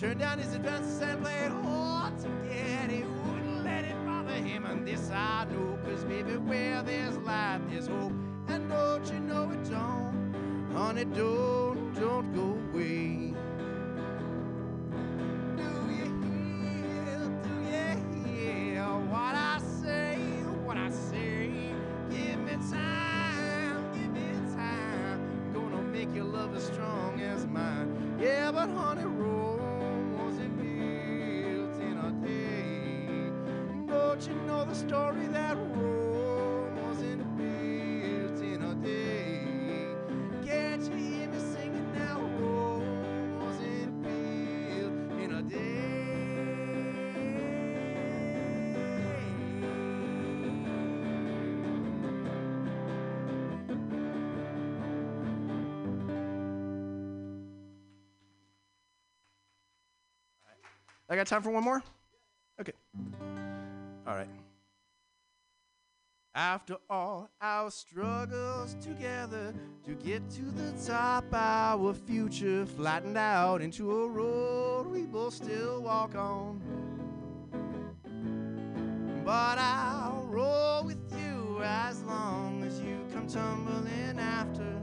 [0.00, 2.90] turned down his advances and played hard to get?
[2.90, 7.60] He wouldn't let it bother him, and this I know, cause baby, where there's life,
[7.68, 8.12] there's hope.
[8.48, 11.29] And don't you know it don't, honey, don't,
[61.10, 61.82] I got time for one more?
[62.60, 62.72] Okay.
[64.06, 64.28] All right.
[66.36, 69.52] After all our struggles together
[69.84, 75.82] to get to the top, our future flattened out into a road we both still
[75.82, 76.62] walk on.
[79.24, 84.80] But I'll roll with you as long as you come tumbling after.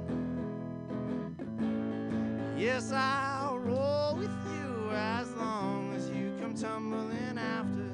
[2.57, 5.76] Yes, I'll roll with you as long
[6.59, 7.85] tumbling after.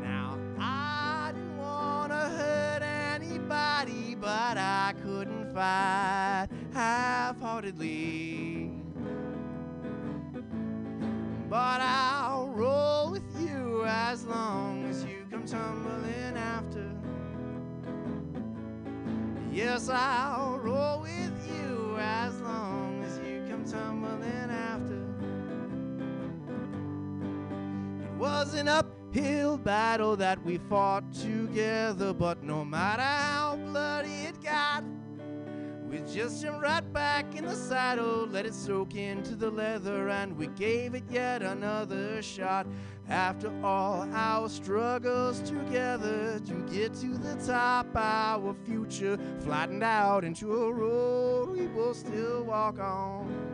[0.00, 8.70] Now, I didn't want to hurt anybody, but I couldn't fight half heartedly.
[11.50, 16.88] But I'll roll with you as long as you come tumbling after.
[19.50, 21.31] Yes, I'll roll with
[28.54, 34.84] an uphill battle that we fought together, but no matter how bloody it got,
[35.88, 40.36] we just jumped right back in the saddle, let it soak into the leather, and
[40.36, 42.66] we gave it yet another shot.
[43.08, 50.54] After all our struggles together to get to the top, our future flattened out into
[50.54, 53.51] a road we will still walk on.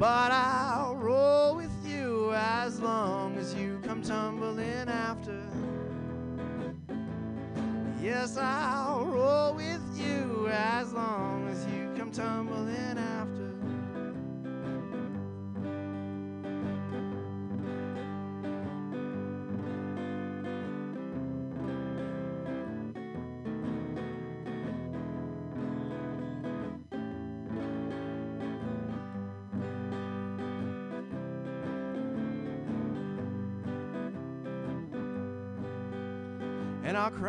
[0.00, 5.42] But I'll roll with you as long as you come tumbling after.
[8.02, 13.49] Yes, I'll roll with you as long as you come tumbling after.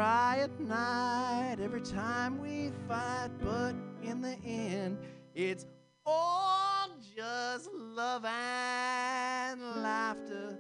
[0.01, 4.97] Cry at night every time we fight, but in the end,
[5.35, 5.67] it's
[6.07, 10.57] all just love and laughter.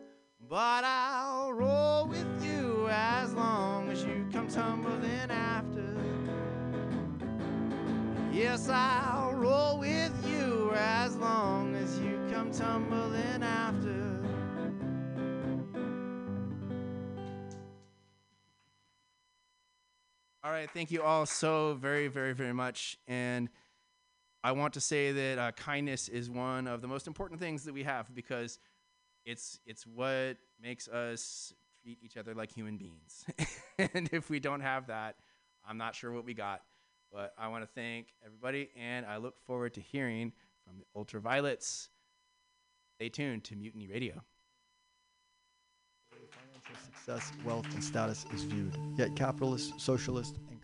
[0.47, 5.97] But I'll roll with you as long as you come tumbling after.
[8.31, 14.00] Yes, I'll roll with you as long as you come tumbling after.
[20.43, 22.97] All right, thank you all so very, very, very much.
[23.07, 23.47] And
[24.43, 27.75] I want to say that uh, kindness is one of the most important things that
[27.75, 28.57] we have because
[29.23, 33.23] it's it's what makes us treat each other like human beings.
[33.77, 35.17] and if we don't have that,
[35.63, 36.63] I'm not sure what we got.
[37.13, 40.31] But I want to thank everybody, and I look forward to hearing
[40.65, 41.89] from the Ultraviolets.
[42.95, 44.23] Stay tuned to Mutiny Radio.
[46.85, 48.77] Success, wealth, and status is viewed.
[48.95, 50.59] Yet capitalist, socialist, and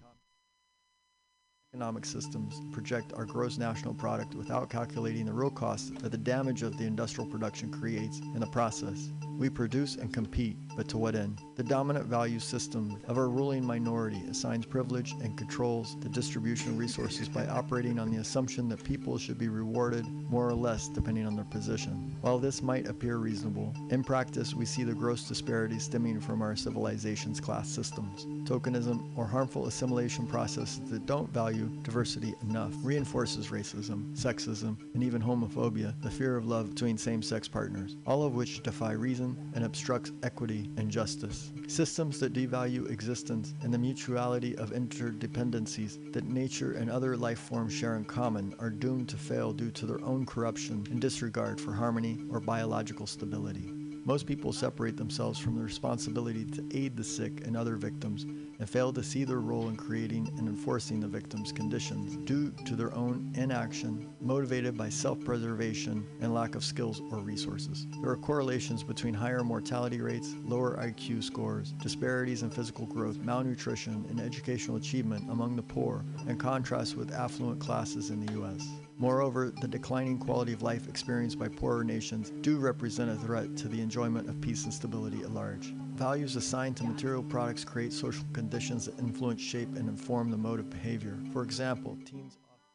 [1.74, 6.64] economic systems project our gross national product without calculating the real costs that the damage
[6.64, 9.10] of the industrial production creates in the process.
[9.38, 11.42] We produce and compete, but to what end?
[11.56, 16.78] The dominant value system of our ruling minority assigns privilege and controls the distribution of
[16.78, 21.26] resources by operating on the assumption that people should be rewarded more or less depending
[21.26, 22.16] on their position.
[22.22, 26.56] While this might appear reasonable, in practice we see the gross disparities stemming from our
[26.56, 28.26] civilization's class systems.
[28.48, 35.22] Tokenism or harmful assimilation processes that don't value diversity enough reinforces racism, sexism, and even
[35.24, 40.12] homophobia, the fear of love between same-sex partners, all of which defy reason and obstructs
[40.22, 41.52] equity and justice.
[41.68, 47.74] Systems that devalue existence and the mutuality of interdependencies that nature and other life forms
[47.74, 51.74] share in common are doomed to fail due to their own corruption and disregard for
[51.74, 53.72] harmony or biological stability.
[54.06, 58.26] Most people separate themselves from the responsibility to aid the sick and other victims
[58.60, 62.76] and fail to see their role in creating and enforcing the victim's conditions due to
[62.76, 67.88] their own inaction, motivated by self preservation and lack of skills or resources.
[68.02, 74.06] There are correlations between higher mortality rates, lower IQ scores, disparities in physical growth, malnutrition,
[74.10, 78.68] and educational achievement among the poor, in contrast with affluent classes in the U.S.
[79.00, 83.68] Moreover, the declining quality of life experienced by poorer nations do represent a threat to
[83.68, 85.74] the enjoyment of peace and stability at large.
[85.98, 90.60] Values assigned to material products create social conditions that influence, shape, and inform the mode
[90.60, 91.18] of behavior.
[91.34, 92.70] For example, teens often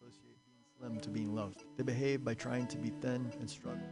[0.00, 1.64] associate being slim to being loved.
[1.76, 3.86] They behave by trying to be thin and struggle.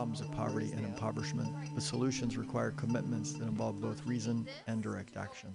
[0.00, 5.14] Problems of poverty and impoverishment, but solutions require commitments that involve both reason and direct
[5.18, 5.54] action.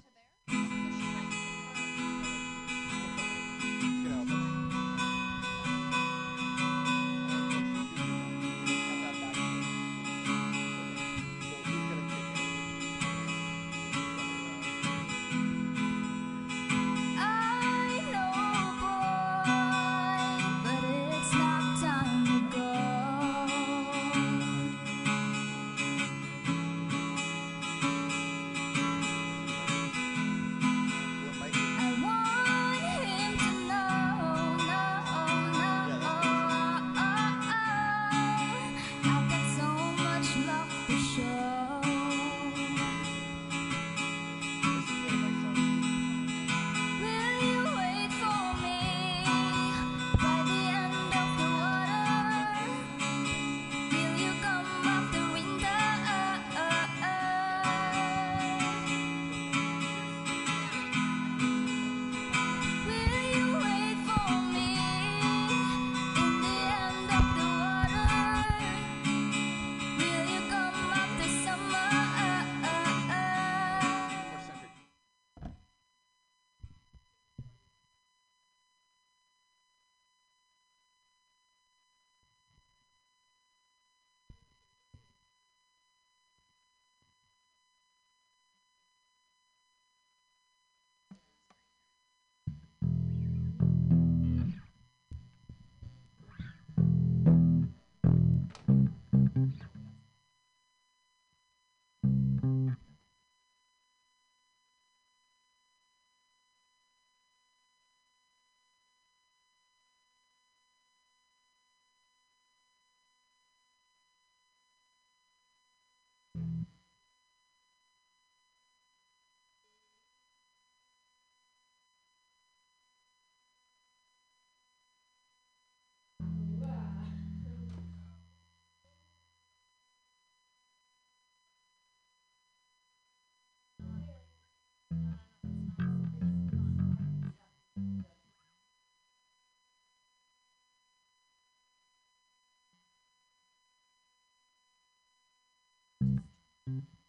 [146.69, 147.04] Mm-hmm.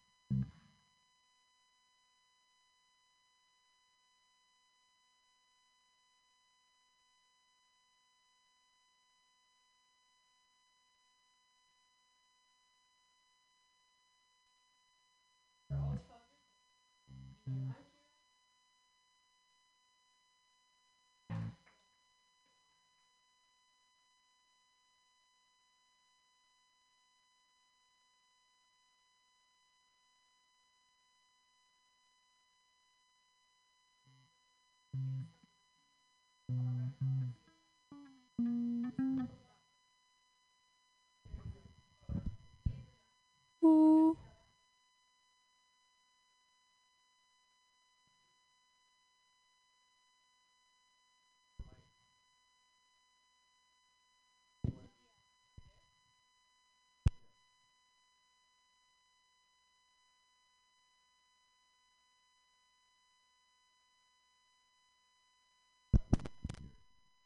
[43.65, 44.17] Ooh.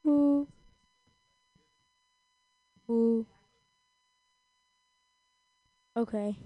[0.07, 0.47] Ooh.
[2.91, 3.25] Ooh.
[5.95, 6.37] Okay.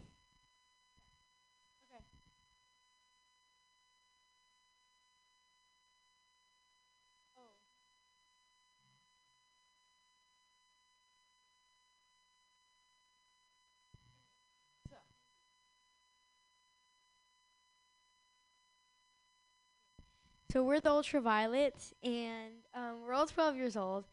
[20.52, 24.06] So we're the Ultraviolets, and um, we're all 12 years old,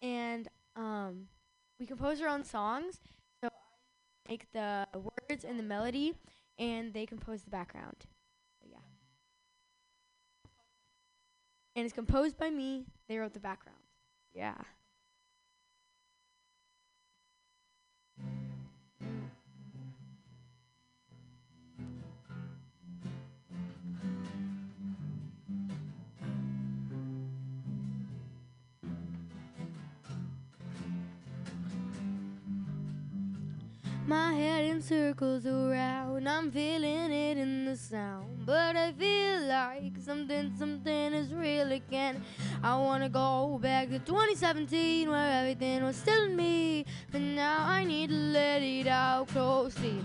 [0.00, 1.26] and um,
[1.78, 3.00] we compose our own songs.
[3.42, 6.14] So I make the words and the melody,
[6.58, 7.96] and they compose the background.
[8.60, 8.78] So yeah.
[11.76, 12.84] And it's composed by me.
[13.08, 13.78] They wrote the background.
[14.34, 14.54] Yeah.
[34.78, 38.46] In circles around, I'm feeling it in the sound.
[38.46, 42.22] But I feel like something, something is real again.
[42.62, 46.84] I wanna go back to 2017 where everything was still me.
[47.10, 49.98] But now I need to let it out closely.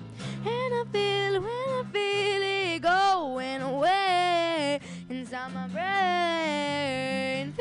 [0.43, 7.53] And I feel when I feel it going away inside my brain.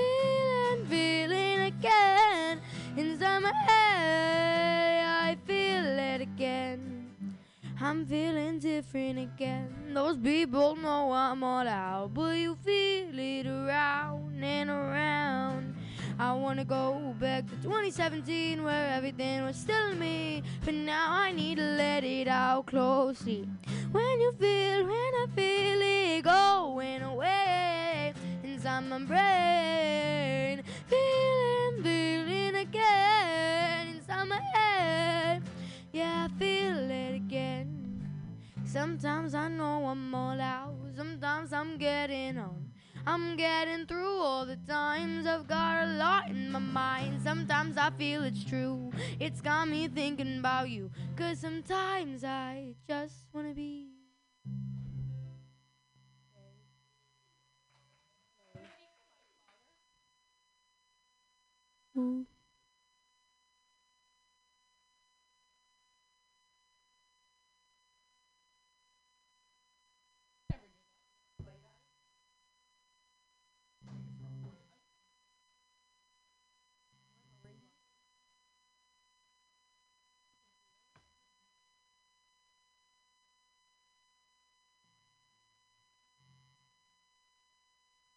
[7.93, 9.69] I'm feeling different again.
[9.93, 15.75] Those people know I'm all out, but you feel it around and around.
[16.19, 21.57] I wanna go back to 2017 where everything was still me, but now I need
[21.57, 23.47] to let it out closely.
[23.91, 33.89] When you feel, when I feel it going away inside my brain, feeling, feeling again
[33.89, 35.43] inside my head.
[35.93, 37.32] Yeah, I feel it again.
[38.73, 42.71] Sometimes I know I'm all out, sometimes I'm getting on.
[43.07, 45.27] I'm getting through all the times.
[45.27, 47.21] I've got a lot in my mind.
[47.23, 48.91] Sometimes I feel it's true.
[49.21, 50.91] It's got me thinking about you.
[51.19, 53.91] Cause sometimes I just wanna be.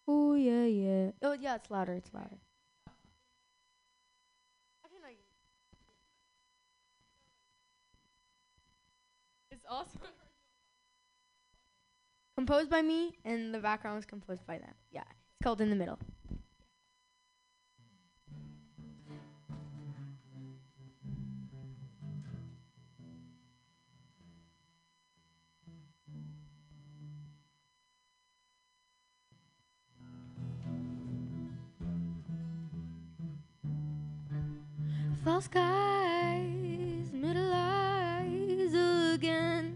[0.09, 1.11] Ooh, yeah, yeah.
[1.21, 2.37] Oh, yeah, it's louder, it's louder.
[9.51, 9.99] It's also
[12.37, 14.73] Composed by me, and the background was composed by them.
[14.91, 15.99] Yeah, it's called In the Middle.
[35.25, 38.75] False skies, middle eyes
[39.15, 39.75] again.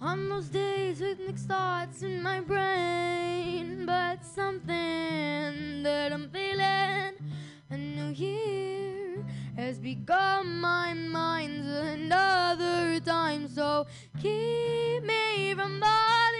[0.00, 7.18] On those days with mixed thoughts in my brain, but something that I'm feeling.
[7.68, 9.26] A new year
[9.56, 13.86] has become my mind's another time, so
[14.22, 16.39] keep me from falling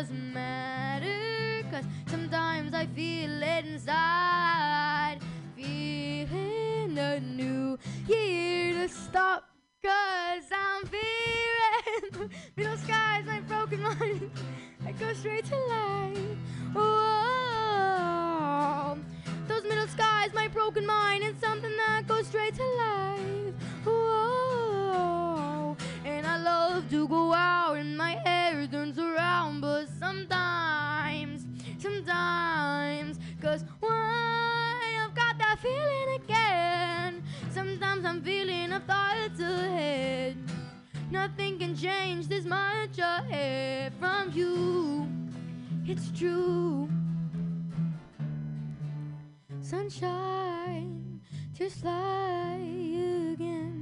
[0.00, 5.18] doesn't matter, cause sometimes I feel it inside.
[5.54, 7.78] Feeling the new
[8.08, 9.44] year to stop,
[9.84, 14.30] cause I'm feeling middle skies, my broken mind.
[14.86, 16.38] I go straight to life.
[16.72, 16.96] Whoa.
[19.48, 23.54] Those middle skies, my broken mind, and something that goes straight to life.
[23.84, 25.76] Whoa.
[26.06, 28.29] And I love to go out in my head
[29.50, 31.46] down, but sometimes,
[31.78, 37.22] sometimes, cause why I've got that feeling again.
[37.50, 40.36] Sometimes I'm feeling a thought ahead.
[41.10, 45.08] Nothing can change this much ahead from you.
[45.86, 46.88] It's true.
[49.60, 51.20] Sunshine,
[51.52, 52.60] just like
[53.34, 53.79] again.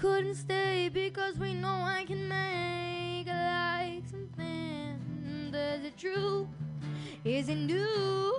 [0.00, 5.52] Couldn't stay because we know I can make like something.
[5.52, 6.48] Is it true?
[7.22, 8.38] Is it new?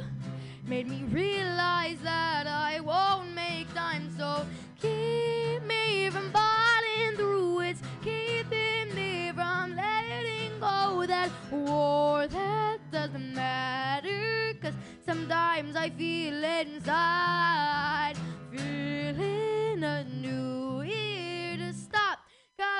[0.65, 4.43] Made me realize that I won't make time, so
[4.81, 7.59] keep me from falling through.
[7.59, 11.05] It's keeping me from letting go.
[11.05, 14.73] That war that doesn't matter, cause
[15.05, 18.15] sometimes I feel inside.
[18.51, 20.03] Feeling a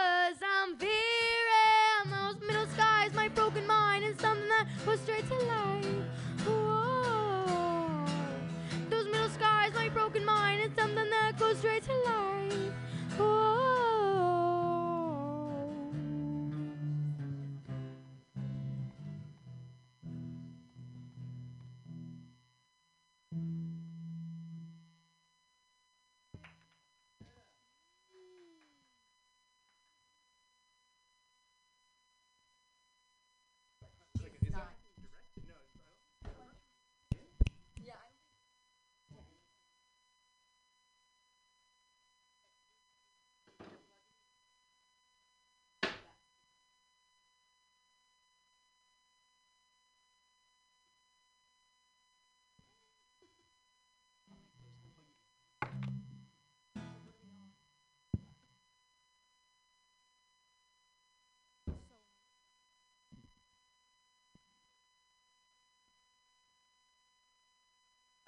[0.02, 5.38] cause I'm fearing those middle skies, my broken mind, and something that goes straight to
[5.46, 5.86] life.
[6.46, 8.06] Whoa.
[8.90, 12.74] Those middle skies, my broken mind, and something that goes straight to life.
[13.18, 14.11] Whoa.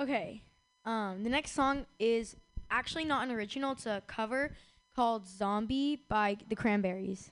[0.03, 0.43] Okay.
[0.83, 2.35] Um, the next song is
[2.69, 3.71] actually not an original.
[3.71, 4.53] It's a cover
[4.93, 7.31] called "Zombie" by the Cranberries.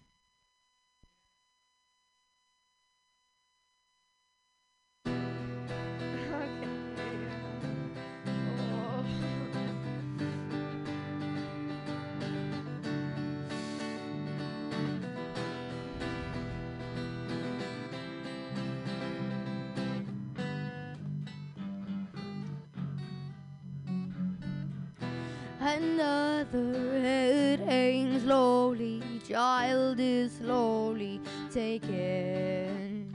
[26.02, 31.22] Another head hangs slowly, child is slowly
[31.54, 33.14] taken.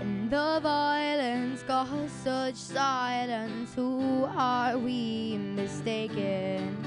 [0.00, 6.78] And the violence caused such silence, who are we mistaken?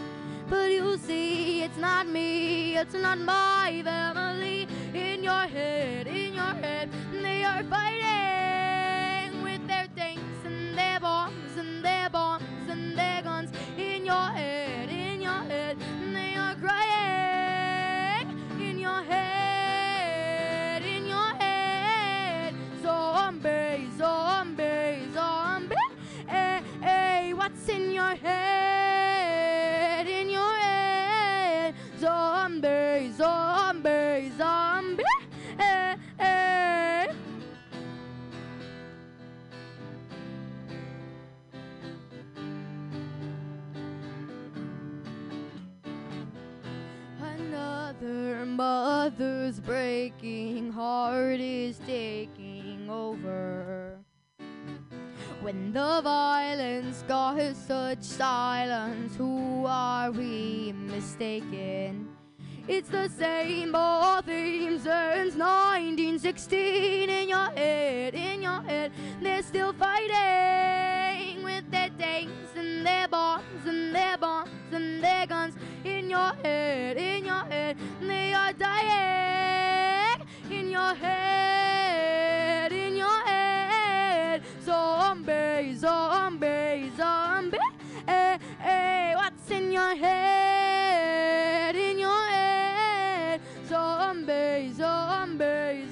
[0.50, 4.68] But you see, it's not me, it's not my family.
[4.96, 8.09] In your head, in your head, they are fighting
[48.10, 54.00] Another mother's breaking heart is taking over.
[55.42, 62.10] When the violence caused such silence, who are we mistaken?
[62.68, 68.92] It's the same old theme since 1916 in your head, in your head.
[69.22, 71.09] They're still fighting
[72.00, 75.56] with and their bombs and their bombs and their guns.
[75.84, 80.26] In your head, in your head, they are dying.
[80.50, 87.58] In your head, in your head, zombie, zombie, zombie.
[88.06, 91.76] Hey, eh, eh, hey, what's in your head?
[91.76, 95.89] In your head, zombie, zombie.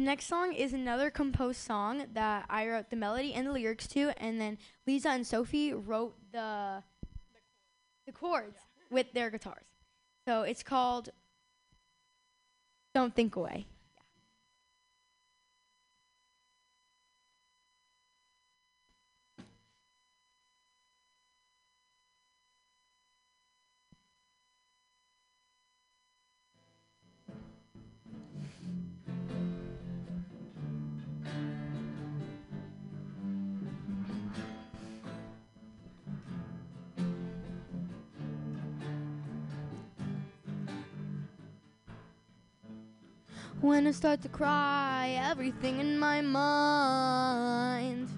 [0.00, 3.86] The next song is another composed song that I wrote the melody and the lyrics
[3.88, 4.56] to, and then
[4.86, 6.82] Lisa and Sophie wrote the
[8.06, 8.56] the chords
[8.90, 9.66] with their guitars.
[10.26, 11.10] So it's called
[12.94, 13.66] "Don't Think Away."
[43.60, 48.08] When I start to cry, everything in my mind.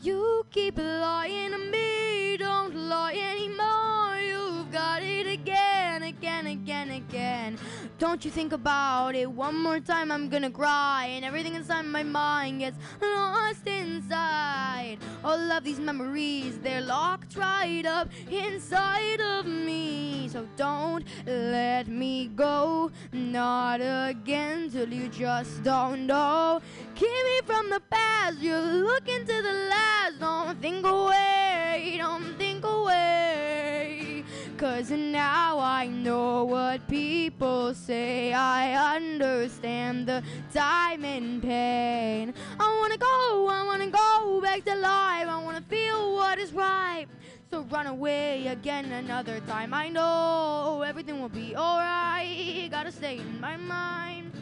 [0.00, 4.16] You keep lying to me, don't lie anymore.
[4.20, 7.58] You've got it again, again, again, again.
[7.98, 11.06] Don't you think about it one more time, I'm gonna cry.
[11.06, 14.98] And everything inside my mind gets lost inside.
[15.24, 20.11] All of these memories, they're locked right up inside of me.
[20.32, 26.62] So don't let me go, not again, till you just don't know.
[26.94, 30.20] Keep me from the past, you're looking to the last.
[30.20, 34.24] Don't think away, don't think away.
[34.56, 38.32] Cause now I know what people say.
[38.32, 40.22] I understand the
[40.54, 42.32] time and pain.
[42.58, 45.28] I wanna go, I wanna go back to life.
[45.28, 47.06] I wanna feel what is right.
[47.52, 49.74] So run away again another time.
[49.74, 52.70] I know everything will be alright.
[52.70, 54.32] Gotta stay in my mind.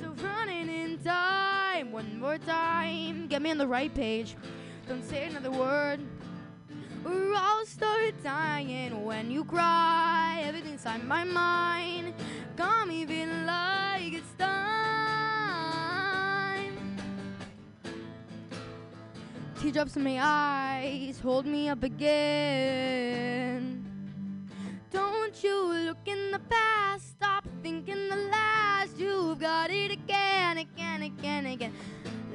[0.00, 3.26] So running in time, one more time.
[3.26, 4.36] Get me on the right page.
[4.86, 5.98] Don't say another word.
[7.04, 10.40] Or I'll start dying when you cry.
[10.44, 12.14] Everything's inside my mind
[12.54, 15.09] got me feeling like it's time.
[19.60, 23.84] Teardrops in my eyes hold me up again.
[24.90, 28.98] Don't you look in the past, stop thinking the last.
[28.98, 31.74] You've got it again, again, again, again.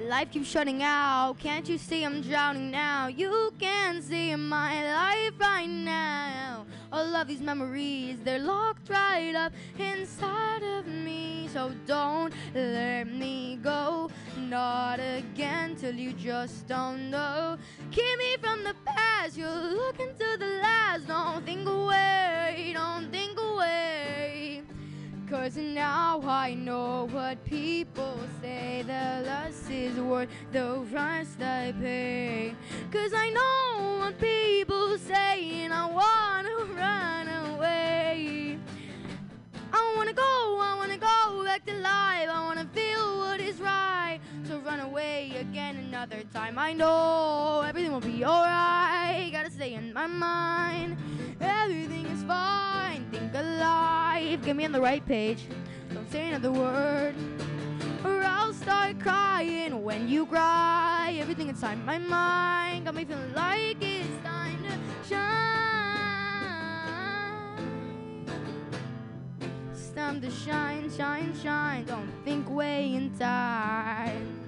[0.07, 1.39] Life keeps shutting out.
[1.39, 3.07] Can't you see I'm drowning now?
[3.07, 6.67] You can see my life right now.
[6.91, 11.49] All of these memories, they're locked right up inside of me.
[11.51, 14.11] So don't let me go.
[14.37, 17.57] Not again till you just don't know.
[17.89, 19.35] Keep me from the past.
[19.35, 21.07] You're looking to the last.
[21.07, 22.73] Don't think away.
[22.75, 24.61] Don't think away.
[25.29, 32.53] Cause now I know what people say The less is worth the price I pay.
[32.91, 38.59] Cause I know what people say And I wanna run away
[39.77, 42.29] I wanna go, I wanna go back to life.
[42.29, 44.21] I wanna feel what is right.
[44.47, 46.57] So run away again another time.
[46.57, 49.29] I know everything will be alright.
[49.33, 50.95] Gotta stay in my mind.
[51.41, 54.45] Everything is fine, think alive.
[54.45, 55.43] Get me on the right page.
[55.93, 57.15] Don't say another word
[58.05, 61.17] Or I'll start crying when you cry.
[61.19, 65.64] Everything inside my mind Got me feeling like it's time to shine
[69.95, 74.41] time to shine, shine, shine Don't think way in time.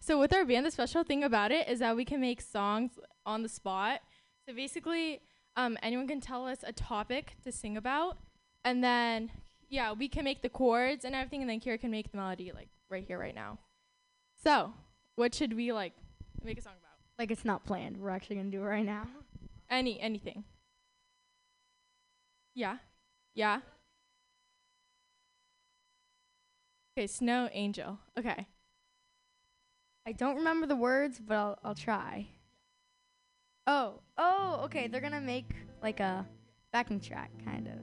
[0.00, 2.90] So with our band, the special thing about it is that we can make songs
[3.26, 4.00] on the spot.
[4.46, 5.20] So basically,
[5.56, 8.18] um, anyone can tell us a topic to sing about,
[8.64, 9.30] and then
[9.68, 12.52] yeah, we can make the chords and everything, and then Kira can make the melody
[12.52, 13.58] like right here, right now.
[14.42, 14.72] So,
[15.16, 15.92] what should we like
[16.42, 16.98] make a song about?
[17.18, 17.96] Like it's not planned.
[17.96, 19.06] We're actually gonna do it right now.
[19.70, 20.44] Any anything.
[22.54, 22.76] Yeah,
[23.34, 23.60] yeah.
[26.96, 27.98] Okay, Snow Angel.
[28.18, 28.46] Okay.
[30.06, 32.28] I don't remember the words, but I'll I'll try.
[33.66, 34.88] Oh, oh, okay.
[34.88, 35.50] They're gonna make
[35.82, 36.26] like a
[36.72, 37.78] backing track, kind of.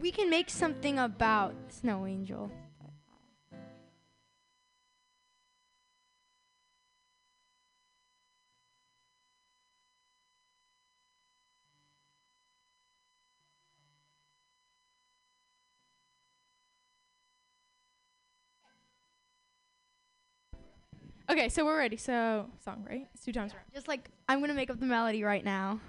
[0.00, 2.48] We can make something about Snow Angel.
[21.28, 21.96] Okay, so we're ready.
[21.96, 23.08] So song, right?
[23.14, 23.64] It's two times around.
[23.74, 25.80] Just like I'm gonna make up the melody right now.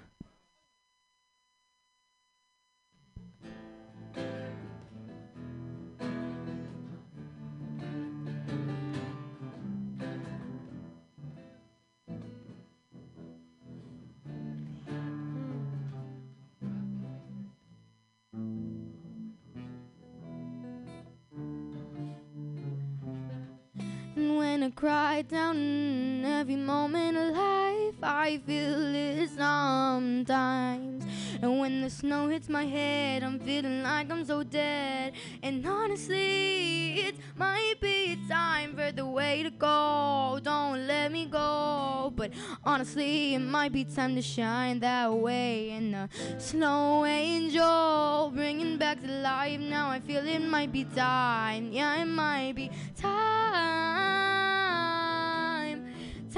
[24.68, 31.06] I cry down every moment of life, I feel it sometimes.
[31.40, 35.14] And when the snow hits my head, I'm feeling like I'm so dead.
[35.42, 40.38] And honestly, it might be time for the way to go.
[40.42, 42.12] Don't let me go.
[42.14, 42.32] But
[42.62, 45.70] honestly, it might be time to shine that way.
[45.70, 49.60] And the snow angel bringing back to life.
[49.60, 51.72] Now I feel it might be time.
[51.72, 52.70] Yeah, it might be
[53.00, 54.27] time.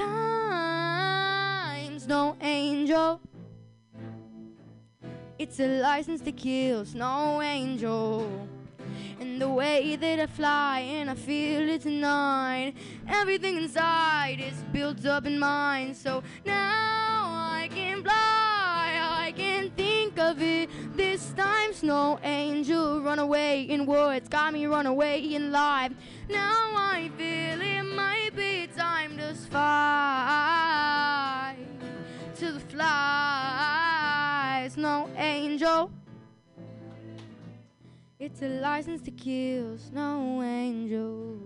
[0.01, 1.99] Time.
[1.99, 3.19] Snow angel.
[5.37, 8.47] It's a license to kill, snow angel.
[9.19, 12.73] And the way that I fly and I feel it tonight.
[13.07, 15.93] Everything inside is built up in mine.
[15.95, 17.23] So now
[17.61, 20.69] I can fly, I can think of it.
[20.95, 25.93] This time, snow angel, run away in words, got me run away in life.
[26.29, 28.67] Now I feel it might be
[29.51, 31.55] fly
[32.37, 35.91] to the flies, no angel.
[38.19, 41.39] It's a license to kill, no angel.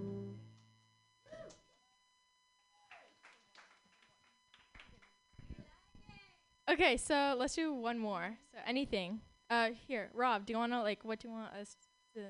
[6.69, 8.38] Okay, so let's do one more.
[8.52, 9.22] So anything.
[9.49, 10.45] Uh, here, Rob.
[10.45, 11.76] Do you wanna like what do you want us
[12.15, 12.22] to?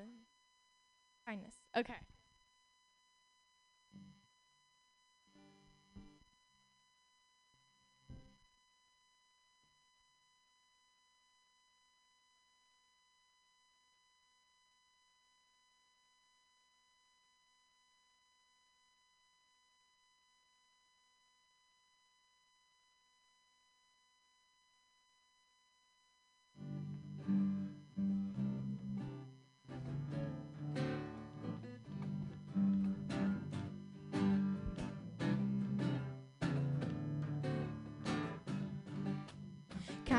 [1.26, 1.54] Kindness.
[1.76, 1.94] Okay.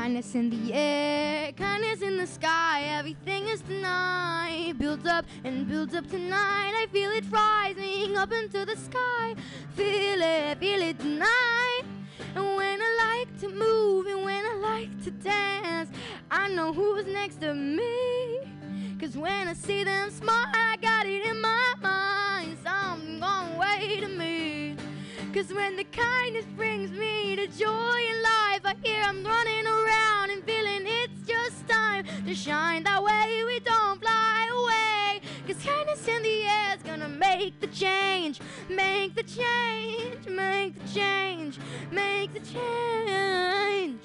[0.08, 2.80] Kindness in the air, kindness in the sky.
[2.98, 4.72] Everything is tonight.
[4.78, 6.72] Builds up and builds up tonight.
[6.74, 9.34] I feel it rising up into the sky.
[9.76, 11.82] Feel it, feel it tonight.
[12.34, 15.90] And when I like to move and when I like to dance,
[16.30, 18.38] I know who's next to me.
[18.98, 21.27] Cause when I see them smile, I got it
[25.38, 30.30] Cause when the kindness brings me to joy in life, I hear I'm running around
[30.30, 32.82] and feeling it's just time to shine.
[32.82, 35.20] That way we don't fly away.
[35.46, 38.40] Cause kindness in the air is gonna make the change.
[38.68, 41.60] Make the change, make the change,
[41.92, 44.02] make the change.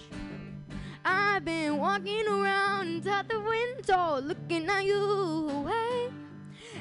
[1.03, 6.11] I've been walking around inside the window looking at you away.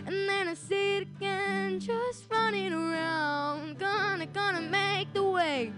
[0.07, 3.79] And then I see it again, just running around.
[3.79, 5.73] Gonna, gonna make the way.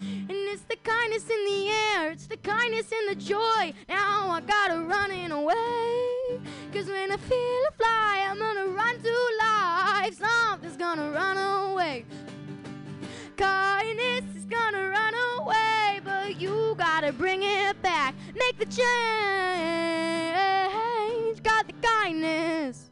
[0.00, 3.72] And it's the kindness in the air, it's the kindness in the joy.
[3.88, 6.40] Now I gotta running away.
[6.72, 10.18] Cause when I feel a fly, I'm gonna run to life.
[10.18, 12.04] Something's gonna run away.
[13.36, 18.14] Kindness is gonna run away, but you gotta bring it back.
[18.34, 18.88] Make the change.
[21.42, 22.87] Got the kindness.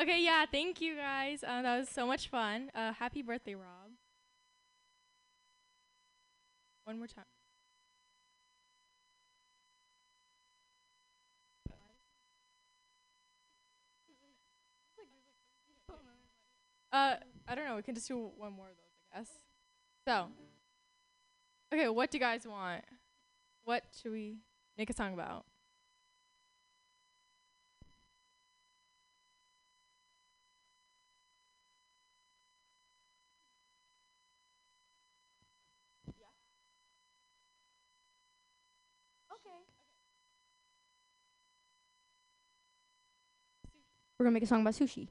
[0.00, 1.42] Okay, yeah, thank you guys.
[1.42, 2.70] Uh, that was so much fun.
[2.74, 3.90] Uh, happy birthday, Rob.
[6.84, 7.24] One more time.
[16.92, 17.16] Uh,
[17.46, 17.76] I don't know.
[17.76, 19.28] We can just do one more of those, I guess.
[20.06, 20.28] So,
[21.72, 22.84] okay, what do you guys want?
[23.64, 24.38] What should we
[24.76, 25.44] make a song about?
[44.18, 45.06] We're gonna make a song about sushi.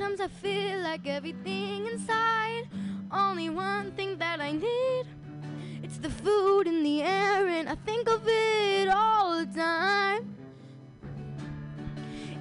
[0.00, 2.70] Sometimes I feel like everything inside.
[3.12, 5.04] Only one thing that I need.
[5.82, 10.34] It's the food in the air, and I think of it all the time.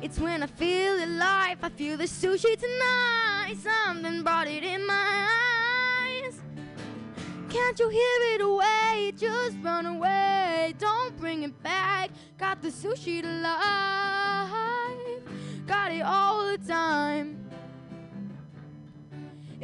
[0.02, 3.58] It's when I feel alive, I feel the sushi tonight.
[3.62, 5.28] Something brought it in my
[6.08, 6.40] eyes.
[7.50, 9.12] Can't you hear it away?
[9.18, 10.76] Just run away.
[10.78, 12.12] Don't bring it back.
[12.38, 14.30] Got the sushi to life.
[15.68, 17.49] Got it all the time.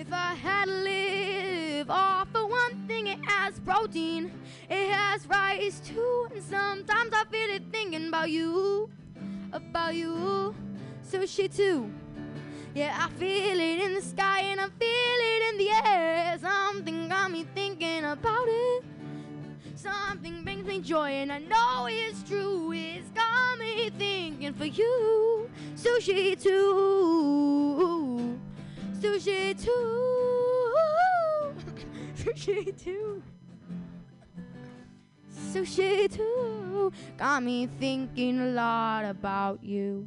[0.08, 4.32] If I had to live off of one thing, it has protein.
[4.70, 6.28] It has rice too.
[6.32, 8.90] And sometimes I feel it thinking about you.
[9.52, 10.54] About you.
[11.04, 11.92] Sushi too.
[12.76, 16.38] Yeah, I feel it in the sky and I feel it in the air.
[16.40, 18.84] Something got me thinking about it.
[19.76, 22.72] Something brings me joy and I know it's true.
[22.74, 25.50] It's got me thinking for you.
[25.76, 28.05] Sushi too.
[29.16, 29.72] Sushi too.
[32.18, 33.24] Sushi too.
[35.34, 36.92] Sushi too.
[37.18, 40.06] Got me thinking a lot about you.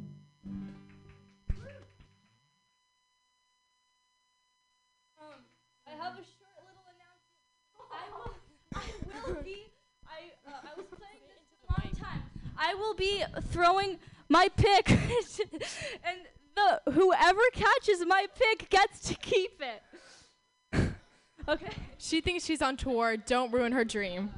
[5.87, 7.89] I have a short little announcement.
[7.91, 8.33] I will,
[8.75, 9.71] I will be,
[10.05, 12.21] I, uh, I was playing this time.
[12.59, 13.97] I will be throwing
[14.29, 14.91] my pick,
[16.03, 16.19] and
[16.59, 20.89] the whoever catches my pick gets to keep it.
[21.47, 21.69] okay.
[21.97, 23.17] She thinks she's on tour.
[23.17, 24.31] Don't ruin her dream.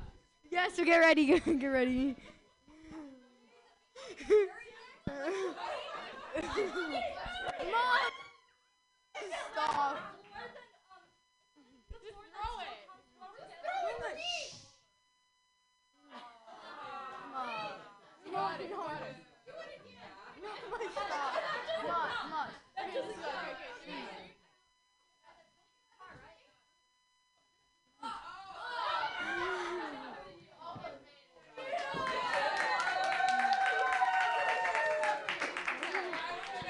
[0.50, 2.16] Yes, so get ready, get ready.
[7.72, 8.12] Mom!
[9.54, 9.98] Stop.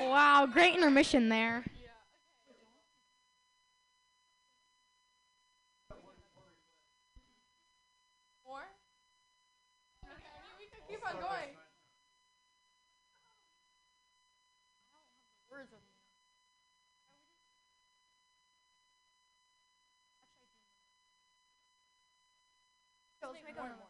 [0.01, 1.63] Wow, great intermission there.
[8.45, 8.59] More?
[10.03, 11.55] Okay, I mean, we could keep on going.
[23.23, 23.87] Let's make one more.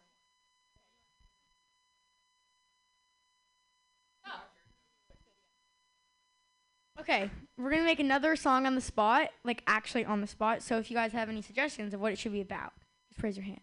[6.99, 10.61] Okay, we're gonna make another song on the spot, like actually on the spot.
[10.61, 12.73] So if you guys have any suggestions of what it should be about,
[13.09, 13.61] just raise your hand.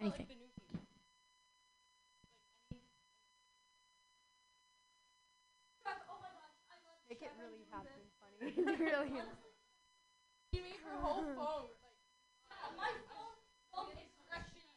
[0.00, 0.26] Anything.
[7.08, 8.76] Make it really happen funny.
[8.84, 9.26] Really is.
[10.52, 11.68] You made her whole phone.
[12.76, 13.34] My phone,
[13.72, 14.68] phone is crashing.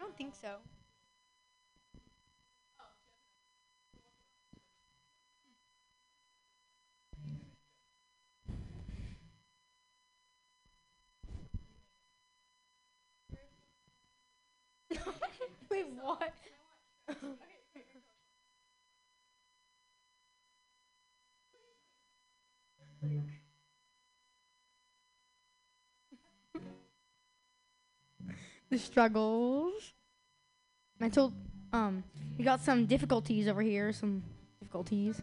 [0.00, 0.58] I don't think so.
[15.70, 16.32] Wait, what?
[28.70, 29.92] the struggles.
[31.02, 31.32] Mental,
[31.72, 32.04] um,
[32.38, 33.92] we got some difficulties over here.
[33.92, 34.22] Some
[34.60, 35.20] difficulties.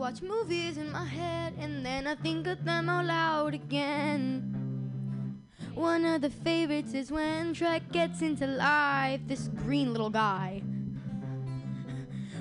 [0.00, 4.56] Watch movies in my head and then I think of them out loud again.
[5.74, 10.62] One of the favorites is when Shrek gets into life, this green little guy.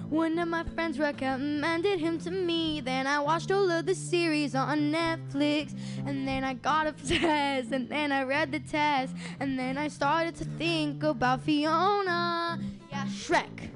[0.10, 2.80] One of my friends recommended him to me.
[2.80, 5.76] Then I watched all of the series on Netflix.
[6.08, 7.72] And then I got obsessed.
[7.72, 9.14] And then I read the test.
[9.40, 12.60] And then I started to think about Fiona.
[12.90, 13.70] Yeah, Shrek.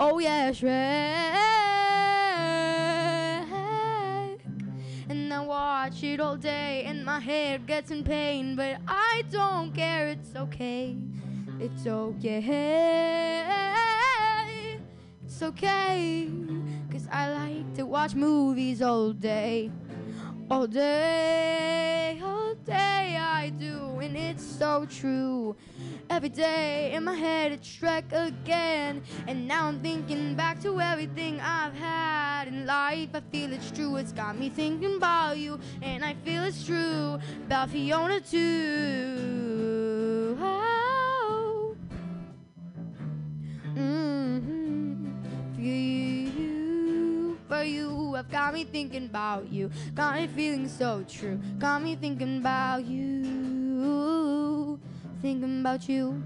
[0.00, 1.69] Oh, yeah, Shrek.
[5.80, 8.54] Watch it all day, and my head gets in pain.
[8.54, 10.94] But I don't care, it's okay.
[11.58, 12.36] It's okay.
[15.24, 16.28] It's okay.
[16.92, 19.70] Cause I like to watch movies all day.
[20.50, 22.39] All day, all
[22.70, 25.56] day I do, and it's so true.
[26.08, 31.40] Every day in my head it's Shrek again, and now I'm thinking back to everything
[31.40, 33.08] I've had in life.
[33.14, 37.18] I feel it's true, it's got me thinking about you, and I feel it's true
[37.46, 40.36] about Fiona too.
[40.40, 41.74] Oh.
[43.74, 45.12] Mhm.
[47.50, 49.72] For you, I've got me thinking about you.
[49.96, 51.40] Got me feeling so true.
[51.58, 54.78] Got me thinking about you.
[55.20, 56.22] Thinking about you.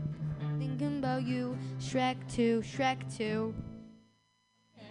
[0.59, 1.57] Thinking about you.
[1.81, 3.55] Shrek 2, Shrek 2.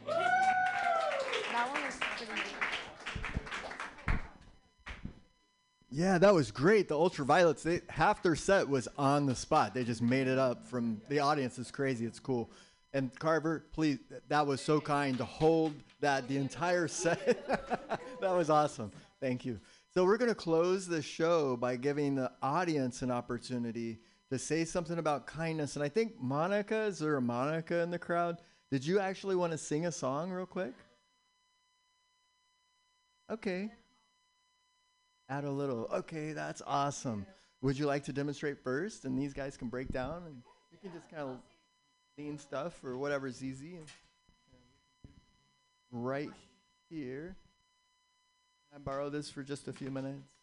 [0.07, 2.31] that one was pretty
[5.91, 6.87] Yeah, that was great.
[6.87, 9.75] The Ultraviolets, they, half their set was on the spot.
[9.75, 11.59] They just made it up from the audience.
[11.59, 12.07] It's crazy.
[12.07, 12.49] It's cool.
[12.93, 17.47] And Carver, please, that was so kind to hold that the entire set.
[18.21, 18.91] that was awesome.
[19.19, 19.59] Thank you.
[19.93, 23.99] So we're going to close the show by giving the audience an opportunity
[24.29, 25.75] to say something about kindness.
[25.75, 28.37] And I think Monica, is there a Monica in the crowd?
[28.71, 30.73] Did you actually want to sing a song real quick?
[33.31, 33.71] Okay.
[35.29, 35.87] Add a little.
[35.93, 37.25] Okay, that's awesome.
[37.61, 39.05] Would you like to demonstrate first?
[39.05, 40.35] And these guys can break down and
[40.71, 41.37] you can just kind of
[42.17, 43.79] lean stuff or whatever's easy.
[45.91, 46.31] Right
[46.89, 47.35] here.
[48.71, 50.33] Can I borrow this for just a few minutes?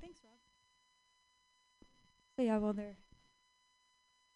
[0.00, 0.38] Thanks, Rob.
[2.36, 2.98] So yeah, while they're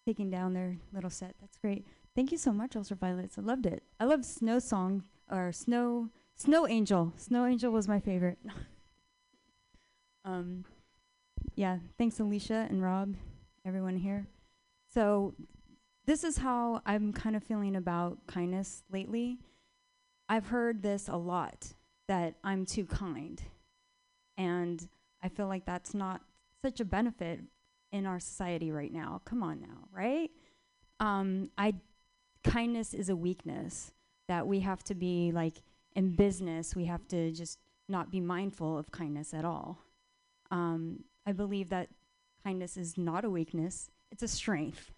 [0.07, 1.87] taking down their little set, that's great.
[2.15, 3.39] Thank you so much, Ultraviolets.
[3.39, 3.85] I loved it.
[4.01, 7.13] I love Snow Song or Snow Snow Angel.
[7.17, 8.39] Snow Angel was my favorite.
[10.25, 10.65] um,
[11.55, 11.79] yeah.
[11.99, 13.15] Thanks, Alicia and Rob,
[13.65, 14.27] everyone here.
[14.93, 15.35] So
[16.07, 19.39] this is how I'm kind of feeling about kindness lately.
[20.29, 21.75] I've heard this a lot
[22.09, 23.41] that I'm too kind.
[24.37, 24.87] And
[25.23, 26.23] I feel like that's not
[26.61, 27.41] such a benefit
[27.93, 29.21] in our society right now.
[29.25, 30.31] Come on now, right?
[30.99, 31.75] Um, I
[32.43, 33.93] kindness is a weakness
[34.27, 35.63] that we have to be like
[35.95, 36.75] in business.
[36.75, 37.59] We have to just
[37.89, 39.79] not be mindful of kindness at all.
[40.51, 41.89] Um, I believe that
[42.45, 44.93] kindness is not a weakness; it's a strength.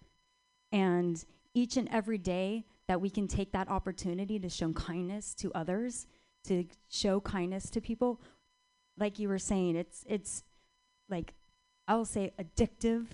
[0.73, 5.53] And each and every day that we can take that opportunity to show kindness to
[5.55, 6.07] others,
[6.45, 8.21] to show kindness to people,
[8.99, 10.45] like you were saying, it's it's
[11.09, 11.35] like
[11.89, 13.07] I'll say addictive.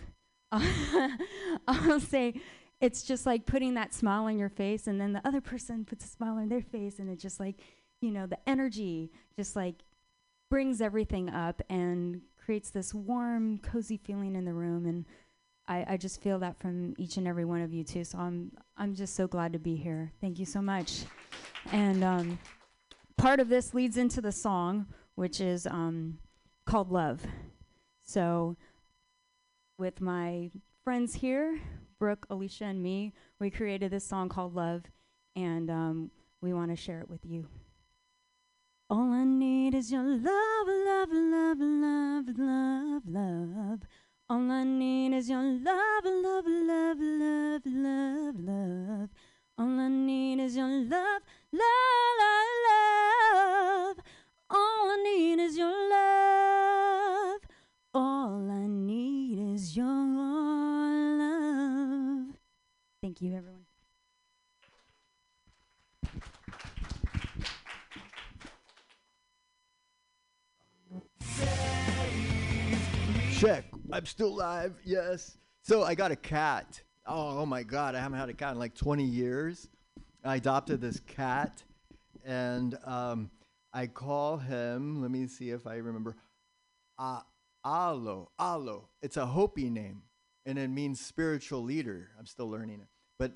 [0.52, 2.40] I'll say
[2.80, 6.04] it's just like putting that smile on your face, and then the other person puts
[6.04, 7.56] a smile on their face, and it's just like
[8.00, 9.76] you know the energy just like
[10.50, 15.04] brings everything up and creates this warm, cozy feeling in the room, and
[15.68, 18.04] I, I just feel that from each and every one of you too.
[18.04, 20.12] So I'm I'm just so glad to be here.
[20.20, 21.04] Thank you so much.
[21.72, 22.38] And um,
[23.16, 26.18] part of this leads into the song, which is um,
[26.66, 27.20] called Love.
[28.02, 28.56] So
[29.78, 30.50] with my
[30.82, 31.60] friends here,
[31.98, 34.82] Brooke, Alicia, and me, we created this song called Love,
[35.36, 36.10] and um,
[36.40, 37.46] we want to share it with you.
[38.92, 43.78] All I need is your love, love, love, love, love, love.
[44.28, 49.10] All I need is your love, love, love, love, love, love.
[49.56, 51.22] All I need is your love,
[51.52, 53.96] love, love, love.
[54.50, 57.42] All I need is your love.
[57.94, 62.34] All I need is your love.
[63.00, 63.59] Thank you, everyone.
[73.40, 73.64] Check.
[73.90, 74.74] I'm still alive.
[74.84, 75.38] Yes.
[75.62, 76.82] So I got a cat.
[77.06, 77.94] Oh, oh my God.
[77.94, 79.66] I haven't had a cat in like 20 years.
[80.22, 81.62] I adopted this cat
[82.22, 83.30] and um,
[83.72, 86.16] I call him, let me see if I remember,
[86.98, 87.20] uh,
[87.64, 88.30] Alo.
[88.38, 88.90] Alo.
[89.00, 90.02] It's a Hopi name
[90.44, 92.10] and it means spiritual leader.
[92.18, 92.88] I'm still learning it.
[93.18, 93.32] But,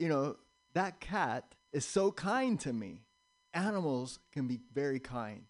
[0.00, 0.34] you know,
[0.74, 3.02] that cat is so kind to me.
[3.52, 5.42] Animals can be very kind.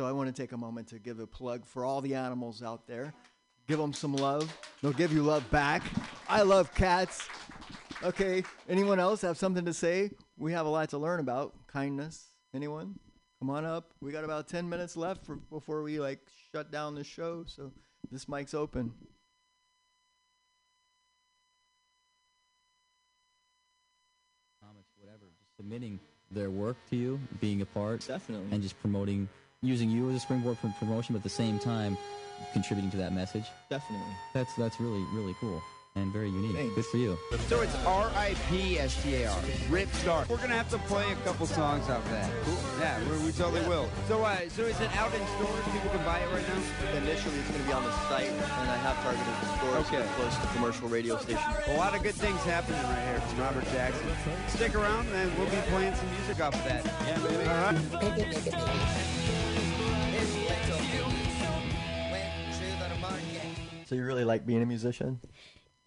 [0.00, 2.62] So I want to take a moment to give a plug for all the animals
[2.62, 3.12] out there.
[3.70, 4.52] Give them some love.
[4.82, 5.84] They'll give you love back.
[6.28, 7.28] I love cats.
[8.02, 10.10] Okay, anyone else have something to say?
[10.36, 12.30] We have a lot to learn about kindness.
[12.52, 12.98] Anyone?
[13.38, 13.92] Come on up.
[14.00, 16.18] We got about 10 minutes left for, before we like
[16.52, 17.44] shut down the show.
[17.46, 17.70] So
[18.10, 18.92] this mic's open.
[24.60, 26.00] comments, whatever, just submitting
[26.32, 29.28] their work to you, being a part, definitely, and just promoting,
[29.62, 31.96] using you as a springboard for promotion, but at the same time,
[32.52, 33.44] contributing to that message.
[33.68, 34.14] Definitely.
[34.34, 35.62] That's that's really really cool
[35.96, 36.54] and very unique.
[36.54, 36.74] Thanks.
[36.76, 37.18] Good for you.
[37.48, 39.38] So it's R I P S T A R.
[39.68, 40.24] Rip Star.
[40.28, 42.30] We're gonna have to play a couple songs off that.
[42.44, 42.56] Cool.
[42.78, 43.88] Yeah, we, we totally will.
[44.06, 45.64] So, uh, so is it out in stores?
[45.72, 46.96] People can buy it right now.
[46.96, 50.08] Initially, it's going to be on the site, and I have targeted stores Okay.
[50.14, 51.44] close to commercial radio stations.
[51.66, 54.06] A lot of good things happening right here from Robert Jackson.
[54.48, 56.84] Stick around, and we'll be playing some music off of that.
[56.86, 57.48] Yeah, baby.
[57.48, 59.46] All right.
[63.90, 65.18] So you really like being a musician?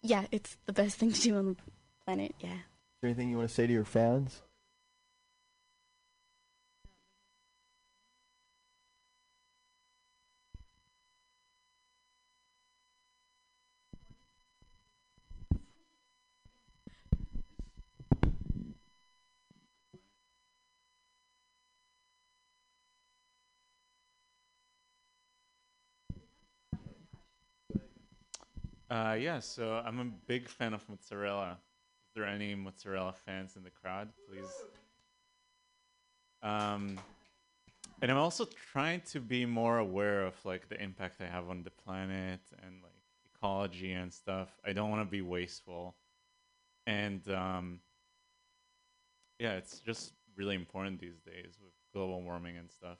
[0.01, 1.55] Yeah, it's the best thing to do on the
[2.03, 2.35] planet.
[2.41, 2.49] Yeah.
[2.49, 2.59] Is
[3.01, 4.41] there anything you want to say to your fans?
[28.89, 31.57] Uh, yeah, so I'm a big fan of mozzarella.
[32.07, 34.51] Is there any mozzarella fans in the crowd, please?
[36.43, 36.99] Um,
[38.01, 41.63] and I'm also trying to be more aware of like the impact I have on
[41.63, 42.91] the planet and like
[43.33, 44.49] ecology and stuff.
[44.65, 45.95] I don't want to be wasteful,
[46.85, 47.79] and um,
[49.39, 52.97] yeah, it's just really important these days with global warming and stuff.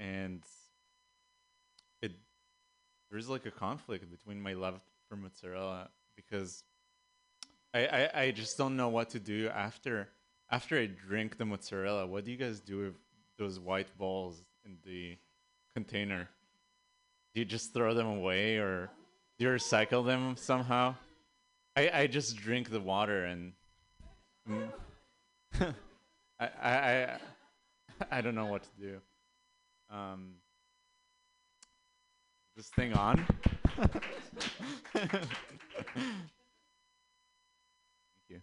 [0.00, 0.42] And
[3.10, 6.62] there's like a conflict between my love for mozzarella because
[7.74, 10.08] I, I I just don't know what to do after
[10.50, 12.06] after I drink the mozzarella.
[12.06, 12.94] What do you guys do with
[13.38, 15.16] those white balls in the
[15.74, 16.28] container?
[17.34, 18.90] Do you just throw them away or
[19.38, 20.94] do you recycle them somehow?
[21.76, 23.52] I I just drink the water and
[24.48, 24.68] mm,
[26.40, 27.18] I, I I
[28.10, 29.00] I don't know what to do.
[29.90, 30.34] Um,
[32.58, 33.24] this thing on?
[34.92, 35.22] Thank
[38.28, 38.40] you.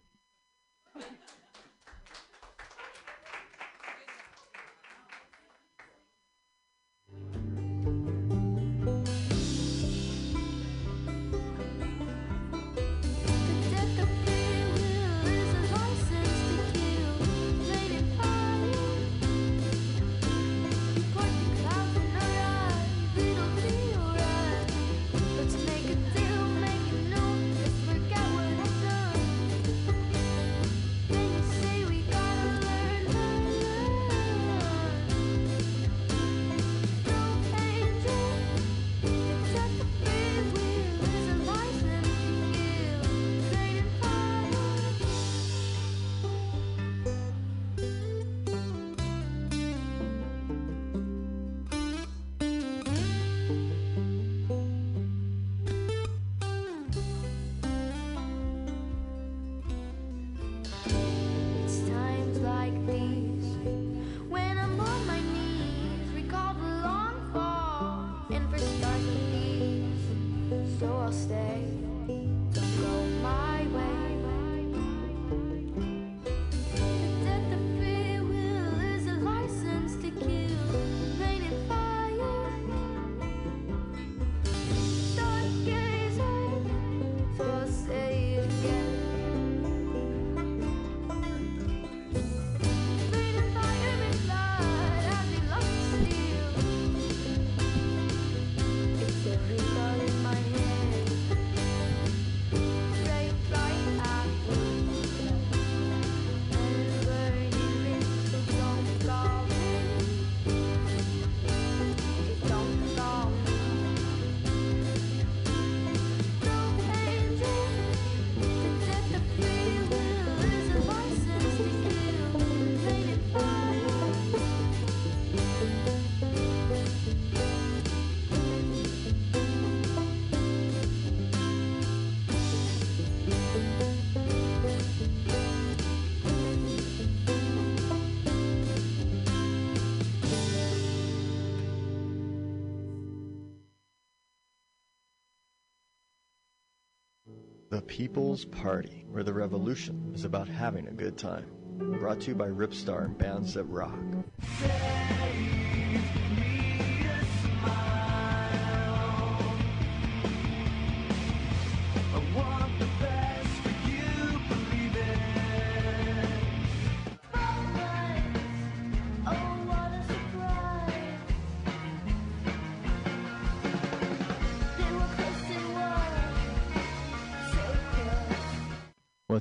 [147.96, 151.46] People's Party, where the revolution is about having a good time.
[151.78, 153.98] Brought to you by Ripstar and bands that rock.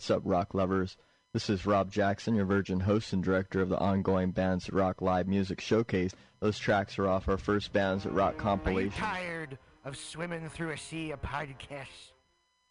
[0.06, 0.98] What's up, rock lovers?
[1.34, 5.02] This is Rob Jackson, your Virgin host and director of the ongoing Bands That Rock
[5.02, 6.14] Live Music Showcase.
[6.40, 9.02] Those tracks are off our first Bands That Rock Are you compilation.
[9.02, 12.12] tired of swimming through a sea of podcasts?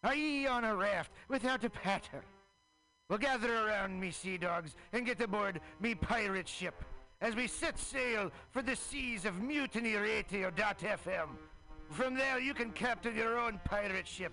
[0.04, 2.20] Are ye on a raft without a paddle?
[3.10, 6.84] Well, gather around me, sea dogs, and get aboard me pirate ship
[7.20, 11.30] as we set sail for the seas of MutinyRadio.fm.
[11.90, 14.32] From there, you can captain your own pirate ship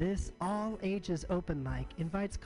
[0.00, 2.36] This all ages open mic invites.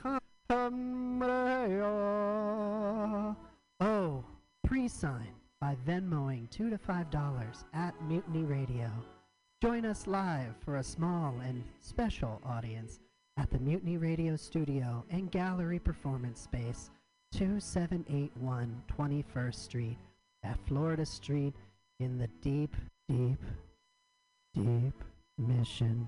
[3.81, 4.23] Oh,
[4.63, 5.27] pre-sign
[5.59, 8.91] by Venmoing two to five dollars at Mutiny Radio.
[9.63, 12.99] Join us live for a small and special audience
[13.35, 16.91] at the Mutiny Radio Studio and Gallery Performance Space,
[17.33, 19.97] 2781 21st Street
[20.43, 21.55] at Florida Street
[21.99, 22.75] in the deep,
[23.09, 23.41] deep,
[24.53, 24.93] deep
[25.37, 26.07] Mission.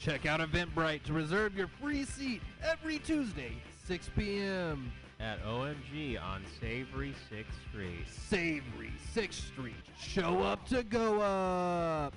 [0.00, 3.52] Check out Eventbrite to reserve your free seat every Tuesday,
[3.86, 4.90] 6 p.m.
[5.20, 8.06] At OMG on Savory 6th Street.
[8.08, 9.74] Savory 6th Street.
[10.00, 12.14] Show up to go up.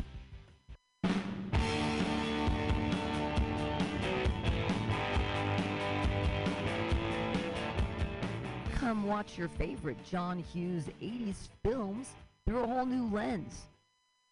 [8.76, 12.12] Come watch your favorite John Hughes 80s films
[12.46, 13.68] through a whole new lens.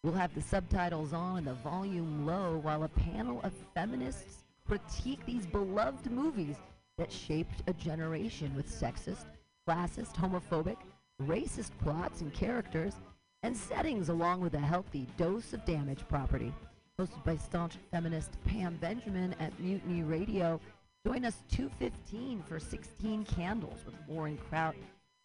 [0.04, 5.24] We'll have the subtitles on and the volume low while a panel of feminists critique
[5.28, 6.56] these beloved movies
[6.98, 9.26] that shaped a generation with sexist,
[9.68, 10.78] classist, homophobic,
[11.22, 12.96] racist plots and characters
[13.44, 16.52] and settings along with a healthy dose of damage property.
[17.00, 20.60] Hosted by staunch feminist Pam Benjamin at Mutiny Radio.
[21.06, 24.76] Join us 215 for 16 Candles with Lauren Kraut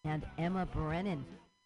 [0.04, 1.24] and Emma Brennan.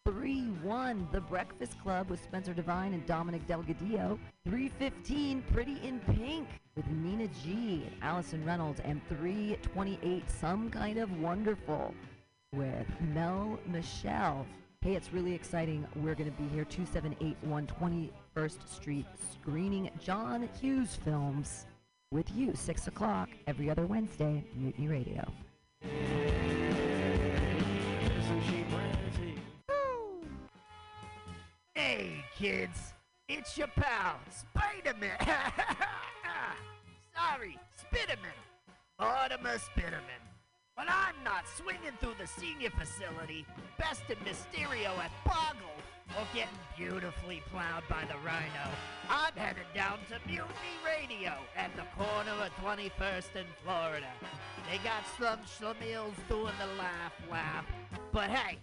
[0.08, 4.18] 3-1 The Breakfast Club with Spencer Devine and Dominic Delgadillo.
[4.46, 8.80] 315 Pretty in Pink with Nina G and Allison Reynolds.
[8.80, 11.94] And 328 Some Kind of Wonderful
[12.54, 14.46] with Mel Michelle.
[14.80, 15.86] Hey, it's really exciting.
[15.96, 21.66] We're going to be here 2781 21st Street screening John Hughes films
[22.10, 25.30] with you, 6 o'clock every other Wednesday, Mutiny Radio.
[32.00, 32.94] Hey, kids,
[33.28, 35.18] it's your pal, Spider-Man.
[37.14, 38.40] Sorry, Spiderman.
[38.98, 40.24] Mortimer Spiderman.
[40.74, 43.44] But I'm not swinging through the senior facility,
[43.78, 45.76] besting Mysterio at Boggle,
[46.16, 48.64] or getting beautifully plowed by the Rhino.
[49.10, 54.08] I'm headed down to Mutiny Radio at the corner of 21st and Florida.
[54.70, 57.66] They got some schlemiels doing the laugh laugh.
[58.10, 58.56] But hey,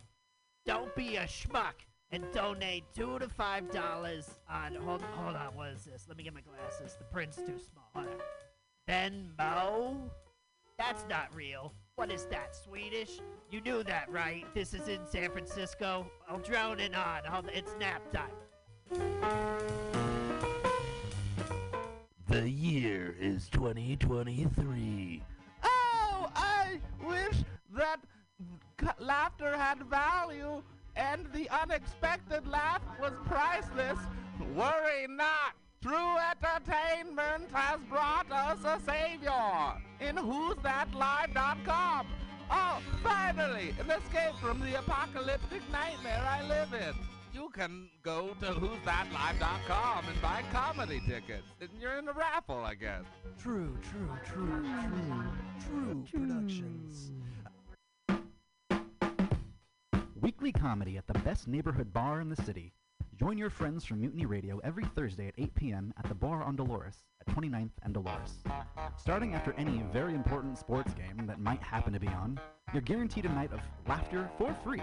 [0.65, 1.75] don't be a schmuck
[2.11, 6.05] and donate two to five dollars on hold hold on, what is this?
[6.07, 6.95] Let me get my glasses.
[6.97, 7.89] The print's too small.
[7.93, 8.13] Hold on.
[8.87, 10.09] Venmo?
[10.77, 11.73] That's not real.
[11.95, 13.19] What is that, Swedish?
[13.49, 14.45] You knew that, right?
[14.53, 16.09] This is in San Francisco.
[16.29, 17.23] I'll drone it on.
[17.25, 18.29] Hold it's nap time.
[22.29, 25.23] The year is 2023.
[25.63, 27.43] Oh, I wish
[27.75, 27.97] that
[28.99, 30.61] laughter had value
[30.97, 33.99] and the unexpected laugh was priceless.
[34.55, 35.53] Worry not.
[35.81, 42.07] True entertainment has brought us a savior in who'sthatlive.com.
[42.49, 46.95] Oh, finally, an escape from the apocalyptic nightmare I live in.
[47.33, 51.45] You can go to who'sthatlive.com and buy comedy tickets.
[51.61, 53.03] And you're in a raffle, I guess.
[53.39, 54.65] True, true, true,
[55.67, 57.11] true, true productions.
[60.21, 62.73] Weekly comedy at the best neighborhood bar in the city.
[63.19, 65.93] Join your friends from Mutiny Radio every Thursday at 8 p.m.
[65.97, 68.43] at the bar on Dolores at 29th and Dolores.
[68.97, 72.39] Starting after any very important sports game that might happen to be on,
[72.73, 74.81] you're guaranteed a night of laughter for free.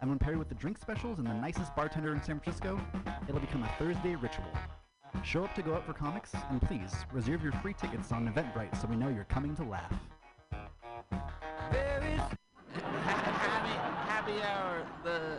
[0.00, 2.80] And when paired with the drink specials and the nicest bartender in San Francisco,
[3.28, 4.50] it'll become a Thursday ritual.
[5.22, 8.80] Show up to go out for comics, and please reserve your free tickets on Eventbrite
[8.80, 9.94] so we know you're coming to laugh.
[11.70, 12.20] There is
[12.72, 13.72] happy,
[14.08, 15.38] happy hour the,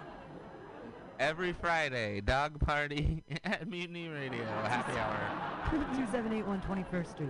[1.21, 4.43] Every Friday, dog party at Mutiny Radio.
[4.63, 5.69] Happy hour.
[5.69, 7.29] 2781 21st Street.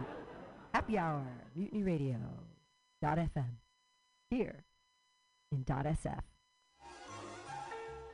[0.73, 1.27] Happy Hour,
[1.57, 2.15] Mutiny Radio.
[3.01, 3.49] Dot FM.
[4.29, 4.63] Here
[5.51, 6.21] in dot SF.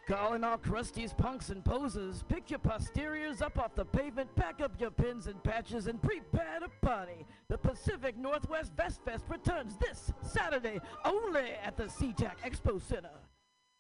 [0.07, 2.23] Calling all crusties, punks, and posers.
[2.27, 6.59] Pick your posteriors up off the pavement, pack up your pins and patches, and prepare
[6.59, 7.23] to party.
[7.49, 13.11] The Pacific Northwest Vest Fest returns this Saturday only at the SeaTac Expo Center.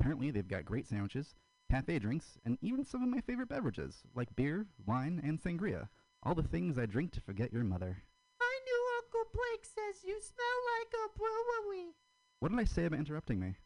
[0.00, 1.34] Apparently, they've got great sandwiches,
[1.70, 5.88] cafe drinks, and even some of my favorite beverages, like beer, wine, and sangria.
[6.22, 8.02] All the things I drink to forget your mother.
[8.40, 10.46] My new Uncle Blake says you smell
[10.78, 11.94] like a brewery.
[12.38, 13.56] What did I say about interrupting me?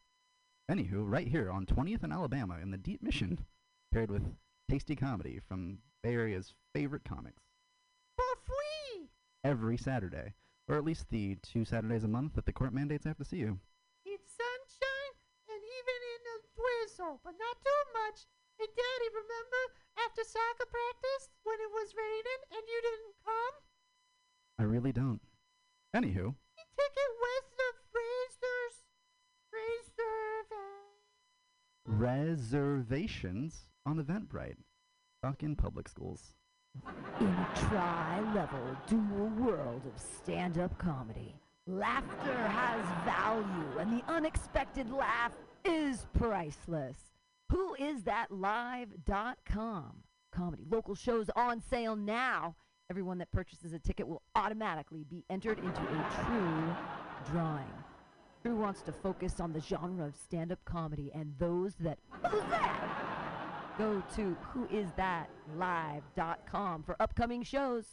[0.69, 3.45] Anywho, right here on 20th and Alabama in the Deep Mission,
[3.93, 4.35] paired with
[4.69, 7.45] tasty comedy from Bay Area's favorite comics.
[8.17, 9.09] For free.
[9.45, 10.35] Every Saturday,
[10.67, 13.25] or at least the two Saturdays a month that the court mandates I have to
[13.25, 13.61] see you.
[17.15, 18.27] Drizzle, but not too much.
[18.59, 19.63] Hey, Daddy, remember
[20.05, 23.55] after soccer practice when it was raining and you didn't come?
[24.59, 25.21] I really don't.
[25.95, 26.35] Anywho,
[26.75, 28.77] Ticket with the Fraser's
[29.53, 30.51] Reserve.
[31.87, 34.57] reservations on Eventbrite.
[35.23, 36.35] Fuck in public schools.
[37.21, 41.37] In a tri-level dual world of stand-up comedy,
[41.67, 45.33] laughter has value and the unexpected laugh
[45.65, 46.97] is priceless.
[47.51, 50.03] Who is that live.com?
[50.33, 52.55] Comedy local shows on sale now.
[52.91, 56.75] Everyone that purchases a ticket will automatically be entered into a true
[57.31, 57.73] drawing.
[58.43, 63.75] Drew wants to focus on the genre of stand-up comedy and those that who's that?
[63.79, 67.87] Go to whoisthatlive.com for upcoming shows.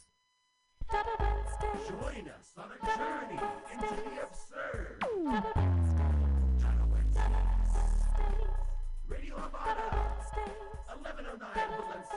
[0.90, 3.40] Join us on a journey
[3.72, 5.02] into the absurd.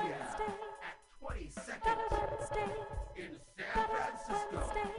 [0.06, 1.98] At 22nd
[3.18, 4.94] in San Francisco.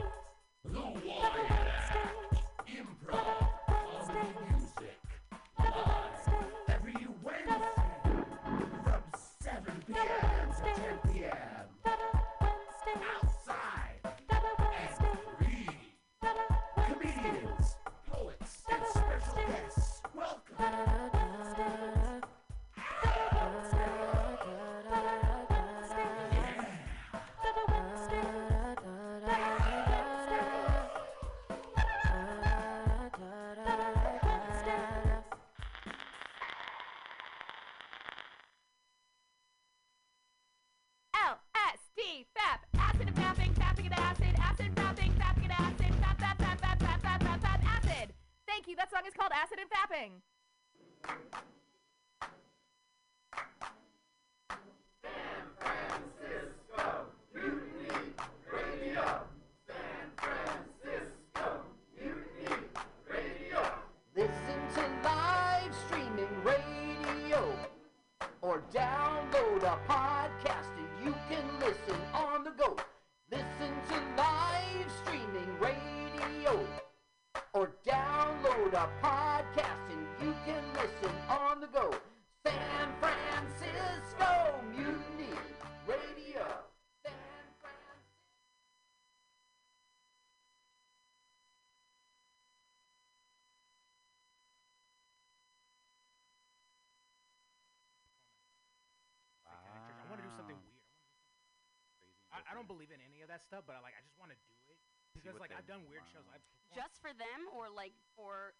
[102.37, 104.29] I, I don't believe in any of that stuff, but I like I just want
[104.29, 104.77] to do it
[105.17, 106.25] because like I've done weird shows.
[106.29, 106.45] I've
[106.77, 108.53] Just for them, or like for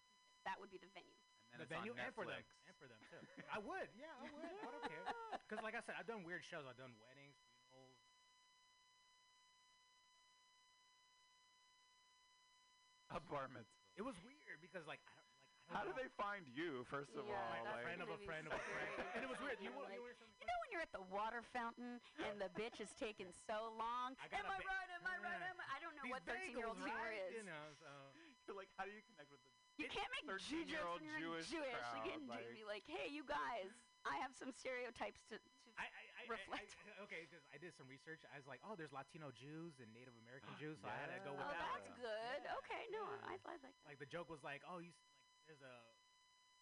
[0.49, 1.13] that would be the venue.
[1.53, 3.21] the venue and for them and for them too.
[3.49, 4.53] I would, yeah, I would.
[4.65, 5.05] I don't care.
[5.47, 6.67] Because like I said, I've done weird shows.
[6.67, 7.95] I've done weddings, funerals.
[13.15, 13.79] A bar mitzvah.
[13.95, 15.16] It was weird because like I
[15.67, 17.67] How do they find you, first of Yeah, all?
[17.67, 19.59] that's Like, friend of a friend of a friend, and it was weird.
[19.59, 22.79] You, Like, you were you know when you're at the water fountain and the bitch
[22.79, 24.15] is taking so long?
[24.23, 24.89] I Am got a I ba- right?
[24.95, 25.43] Am I right?
[25.43, 25.65] Am I?
[25.75, 27.27] I don't know These what 13 year old bagels, humor right?
[27.27, 27.31] is.
[27.35, 27.89] You know, so
[28.47, 31.11] You're like, how do you connect with the You can't make Jew jokes 13-year-old when
[31.11, 31.75] you're Jewish Jewish.
[31.83, 33.67] crowd, you can ju- like- be like, hey, you guys,
[34.07, 36.71] I have some stereotypes to, to I, I, reflect.
[36.79, 38.23] I, I, okay, because I did some research.
[38.31, 41.19] I was like, oh, there's Latino Jews and Native American Jews, so I had to
[41.27, 41.59] go with oh, that.
[41.83, 42.39] that's good.
[42.63, 43.75] Okay, no, I, I like that.
[43.83, 45.16] Like the joke was like, oh, you s- like
[45.47, 45.95] there's a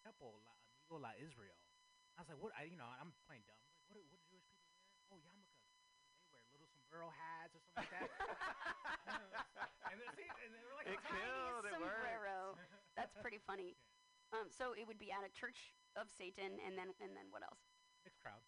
[0.05, 1.57] temple, La Amigo La Israel.
[2.15, 2.53] I was like, what?
[2.55, 3.57] I you know, I'm playing dumb.
[3.59, 3.97] I was like, what?
[3.97, 4.85] do- What do Jewish people wear?
[5.11, 5.65] Oh, yarmulkes.
[6.31, 8.07] They wear little sombrero hats or something like that.
[9.91, 12.57] and, they, see, and they were like, It "Oh, killed, it sombrero.
[12.97, 13.75] That's pretty funny.
[14.33, 17.43] Um, so it would be at a church of Satan, and then and then what
[17.43, 17.61] else?
[18.03, 18.41] Mixed crowd.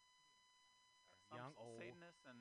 [1.30, 1.80] some Young, old.
[1.82, 2.40] Satanists and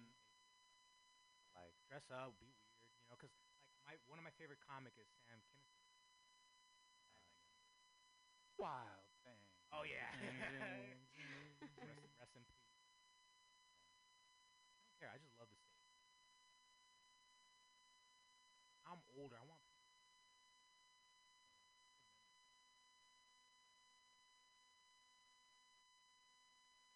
[1.54, 3.52] like dress up, be weird, you know, because like
[3.84, 5.75] my one of my favorite comic is Sam Kinison.
[8.58, 9.40] Wild oh, thing.
[9.72, 10.10] Oh yeah.
[11.84, 12.62] Rest, rest in peace.
[14.80, 15.10] I don't care.
[15.12, 15.74] I just love the stage.
[18.86, 19.36] I'm older.
[19.36, 19.60] I want.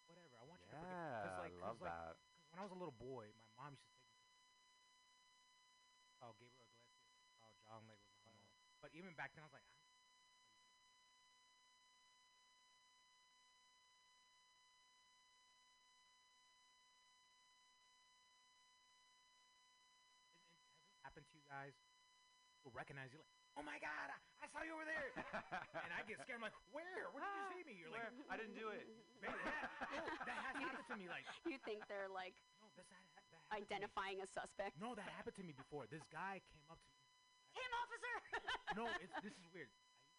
[0.04, 0.36] Whatever.
[0.40, 0.98] I want you to forget.
[0.98, 2.16] Yeah, Cause I like, 'cause love like, that.
[2.16, 2.16] 'cause
[2.50, 4.30] when I was a little boy, my mom used to take me to.
[6.22, 7.10] Oh, Gabriel Iglesias.
[7.42, 8.44] Oh, John Leguizamo.
[8.80, 9.64] But even back then, I was like,
[21.02, 21.74] I happened to you guys?
[22.70, 23.26] Will recognize you like,
[23.58, 25.10] oh my god, I, I saw you over there,
[25.82, 26.38] and I get scared.
[26.38, 27.10] I'm like, where?
[27.10, 27.74] Where did you see me?
[27.82, 28.86] You're like, I didn't do it.
[29.18, 29.66] Man, yeah,
[29.98, 31.10] no, that has happened to me.
[31.10, 33.58] Like, You think they're like no, this that, that happened to me.
[33.58, 34.78] identifying a suspect?
[34.78, 35.90] No, that happened to me before.
[35.90, 37.02] This guy came up to me.
[37.58, 38.14] Him, officer.
[38.78, 39.66] No, it's this is weird.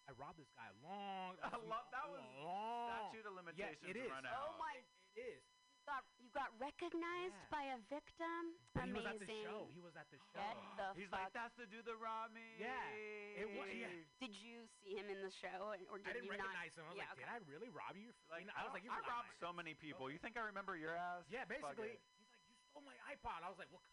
[0.03, 1.40] I, I robbed this guy long.
[1.40, 3.15] I love that was long.
[3.15, 4.11] statute of Yeah, limitations it is.
[4.11, 4.60] run Oh out.
[4.60, 4.76] my!
[5.15, 5.44] It is.
[5.92, 7.52] You got you got recognized Yeah.
[7.52, 8.56] by a victim.
[8.72, 8.96] But he Amazing.
[8.96, 9.68] was at the show.
[9.76, 10.40] He was at the show.
[10.40, 11.20] Get the He's fuck.
[11.20, 12.56] like, that's the dude that robbed me.
[12.56, 13.68] Yeah, it was.
[13.76, 13.92] Yeah.
[14.24, 16.80] Did you see him in the show, or did I didn't you recognize not?
[16.80, 16.86] him.
[16.88, 17.28] I was yeah, like, okay.
[17.28, 18.14] did I really rob you?
[18.32, 20.08] Like, You I was like, you I robbed so many people.
[20.10, 21.28] You think I remember your ass?
[21.28, 22.00] Yeah, basically.
[22.00, 23.44] He's like, you stole my iPod.
[23.44, 23.84] I was like, what?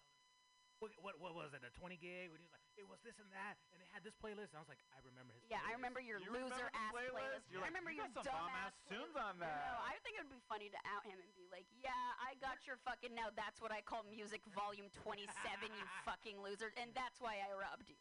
[0.79, 1.67] What, what, what was it?
[1.67, 2.31] A 20 gig?
[2.31, 4.55] And he was like, it was this and that, and it had this playlist.
[4.55, 5.43] And I was like, I remember his.
[5.51, 7.19] Yeah, I remember your You loser the ass playlist?
[7.19, 7.45] playlist.
[7.51, 9.59] You're I like, remember "You your got some dumb bomb-ass ass tunes playlist." on that.
[9.75, 11.91] No, I think it would be funny to out him and be like, "Yeah,
[12.23, 13.35] I got your fucking now.
[13.35, 15.27] That's what I call music volume 27,
[15.75, 17.99] you fucking loser, and that's why I robbed you."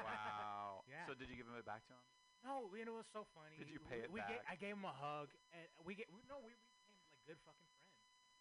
[0.00, 0.80] Wow.
[0.90, 1.04] Yeah.
[1.06, 2.02] So did you give him it back to him?
[2.42, 3.60] No, you know, it was so funny.
[3.60, 4.48] Did you We- pay it we ga- back?
[4.48, 7.38] I gave him a hug, and we get we, no, we, we became like good
[7.44, 7.69] fucking friends.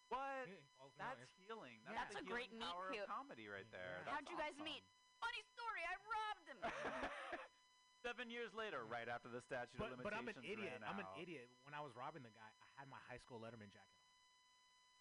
[0.10, 0.50] What?
[0.50, 1.78] He falls in That's healing.
[1.86, 3.06] That's, That's the a great healing meet power cute.
[3.06, 4.02] of comedy right there.
[4.06, 4.10] Yeah.
[4.10, 4.66] How'd That's you guys awesome.
[4.70, 4.84] meet?
[5.22, 5.82] Funny story.
[5.86, 6.60] I robbed him.
[8.08, 10.08] Seven years later, right after the statute But, of limitations.
[10.08, 10.80] but I'm an idiot.
[10.80, 11.52] ran I'm an idiot.
[11.68, 14.08] When I was robbing the guy, I had my high school Letterman jacket on.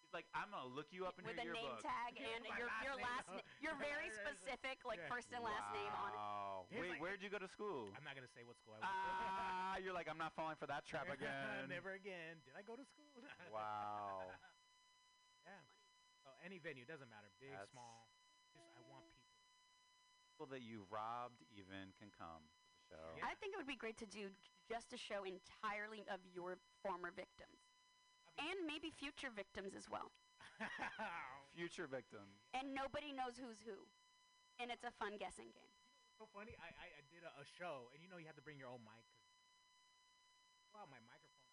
[0.02, 1.84] He's like, I'm gonna look you up in With your a name yearbook.
[1.86, 3.06] tag and my your last your name.
[3.06, 3.44] last name.
[3.62, 5.12] You're very specific, like Yeah.
[5.12, 6.18] first and last name on it.
[6.18, 6.66] Wow.
[6.74, 7.92] Wait, like- where'd you go to school?
[7.94, 10.66] I'm not gonna say what school I went Ah, you're like, I'm not falling for
[10.66, 11.70] that trap again.
[11.70, 12.42] Never again.
[12.42, 13.14] Did I go to school?
[13.54, 14.26] Wow.
[16.38, 16.44] Yeah.
[16.44, 18.06] So any venue doesn't matter, big, That's- small.
[18.54, 19.26] Just I want people.
[20.30, 23.26] People that you robbed even can come to the show.
[23.26, 24.30] I think it would be great to do
[24.70, 27.58] just a show entirely of your former victims,
[28.38, 30.14] and maybe future victims as well.
[31.58, 32.38] Future victims.
[32.54, 33.74] And nobody knows who's who,
[34.62, 35.74] and it's a fun guessing game.
[36.18, 36.54] so funny.
[36.58, 38.70] I, I, I did a, a show, and you know you have to bring your
[38.70, 39.02] own mic.
[39.10, 39.26] 'cause-
[40.70, 41.50] Pull out my microphone,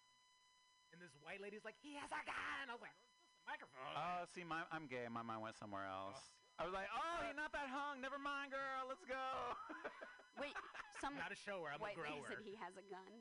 [0.93, 3.14] and this white lady's like, "He has a gun." I was like, "It's just a
[3.45, 5.05] microphone." Oh, see, my, I'm gay.
[5.09, 6.19] My mind went somewhere else.
[6.57, 7.99] I was like, oh, you're not that hung.
[7.99, 8.87] Never mind, girl.
[8.87, 9.19] Let's go.
[10.41, 10.55] Wait,
[11.03, 11.71] some Not a shower.
[11.71, 12.27] I'm a white lady grower.
[12.31, 13.11] said he has a gun.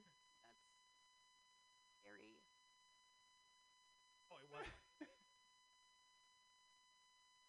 [0.43, 2.39] That's very.
[4.31, 4.67] Oh, it was.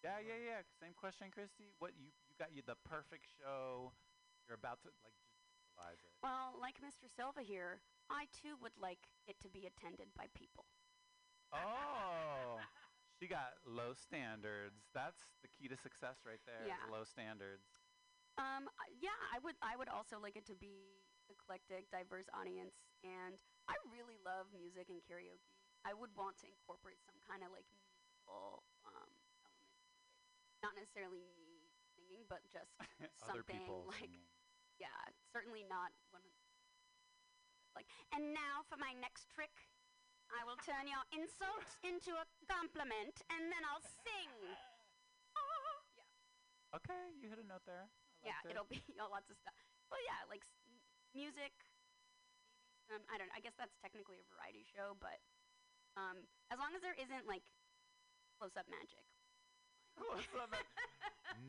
[0.05, 0.61] Yeah, yeah, yeah.
[0.77, 1.73] Same question, Christy.
[1.81, 3.89] What you you got you the perfect show.
[4.45, 6.13] You're about to like just visualize it.
[6.21, 7.09] Well, like Mr.
[7.09, 10.69] Silva here, I too would like it to be attended by people.
[11.53, 12.59] Oh,
[13.19, 14.89] she got low standards.
[14.93, 16.65] That's the key to success right there.
[16.67, 16.81] Yeah.
[16.91, 17.65] low standards.
[18.37, 19.55] Um, I- yeah, I would.
[19.63, 23.39] I would also like it to be eclectic, diverse audience, and
[23.71, 25.55] I really love music and karaoke.
[25.87, 29.09] I would want to incorporate some kind of like musical um,
[29.47, 29.87] element to it.
[30.65, 32.75] Not necessarily me singing, but just
[33.23, 34.27] something people like singing.
[34.83, 34.99] yeah,
[35.31, 36.25] certainly not one.
[36.25, 36.35] Of,
[37.75, 39.51] like, and now for my next trick,
[40.33, 44.31] I will turn your insult into a compliment, and then I'll sing.
[46.75, 47.87] Okay, you hit a note there.
[48.19, 48.51] I yeah, it.
[48.51, 49.55] it'll be you know, lots of stuff.
[49.87, 50.43] Well, yeah, like
[51.15, 51.55] music.
[52.91, 53.31] Um, I don't.
[53.31, 55.23] Know, I guess that's technically a variety show, but
[55.95, 57.47] um, as long as there isn't like
[58.35, 59.07] close-up magic.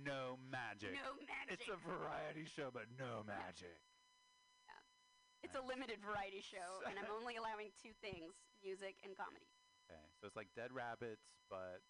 [0.06, 0.94] No magic.
[0.94, 1.62] No magic.
[1.62, 3.78] It's a variety show, but no magic.
[5.46, 8.34] It's a limited variety show, and I'm only allowing two things:
[8.66, 9.46] music and comedy.
[9.86, 11.86] Okay, so it's like Dead Rabbits, but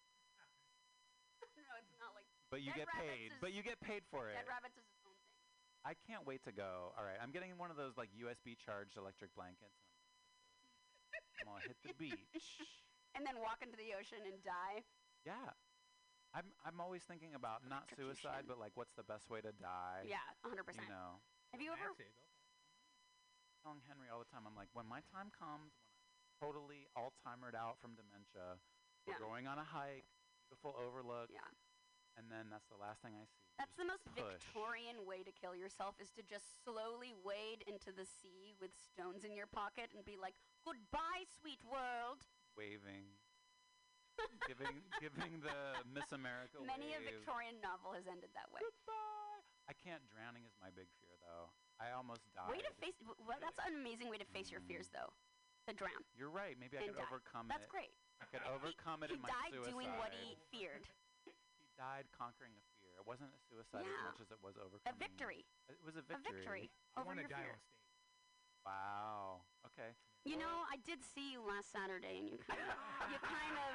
[1.56, 2.28] no, it's not like.
[2.52, 3.28] but you Dead get Rabbits paid.
[3.40, 4.36] But you get paid for it.
[4.36, 5.40] Dead Rabbits is its own thing.
[5.88, 6.92] I can't wait to go.
[7.00, 9.80] All right, I'm getting one of those like USB charged electric blankets.
[11.40, 12.60] I'm gonna hit the beach.
[13.16, 14.84] And then walk into the ocean and die.
[15.24, 15.56] Yeah.
[16.36, 20.04] I'm I'm always thinking about not suicide, but like what's the best way to die?
[20.04, 20.76] Yeah, 100%.
[20.76, 21.24] You know,
[21.56, 21.96] Have you ever?
[23.66, 24.46] Telling Henry all the time.
[24.46, 28.62] I'm like, when my time comes, when I'm totally Alzheimer'd out from dementia,
[29.02, 30.06] we're going on a hike,
[30.46, 31.34] beautiful overlook.
[31.34, 31.42] Yeah.
[32.14, 33.42] And then that's the last thing I see.
[33.58, 34.38] That's the most push.
[34.38, 39.26] Victorian way to kill yourself is to just slowly wade into the sea with stones
[39.26, 42.24] in your pocket and be like, "Goodbye, sweet world."
[42.56, 43.18] Waving.
[44.48, 47.04] giving giving the Miss America Many a.
[47.04, 48.64] Victorian novel has ended that way.
[49.66, 50.02] I can't.
[50.10, 51.50] Drowning is my big fear, though.
[51.82, 52.48] I almost died.
[52.48, 52.96] Way to face.
[53.02, 55.10] w- Well, that's an amazing way to face your fears, mm-hmm.
[55.10, 55.12] though.
[55.66, 55.98] To drown.
[56.14, 56.54] You're right.
[56.54, 57.10] Maybe I and could die.
[57.10, 57.66] overcome That's it.
[57.66, 57.92] That's great.
[58.22, 60.86] I could overcome it he in my died doing what he feared.
[61.58, 62.94] He died conquering a fear.
[62.96, 64.86] It wasn't a suicide as much as it was overcoming.
[64.88, 65.02] A overcoming.
[65.04, 65.40] victory.
[65.68, 66.16] It was a victory.
[66.16, 66.64] A victory.
[66.70, 67.52] victory I over want your to die fear.
[67.52, 67.84] on stage.
[68.64, 69.44] Wow.
[69.68, 69.90] Okay.
[70.24, 72.72] You know, I did see you last Saturday, and you kind of,
[73.12, 73.70] you kind of,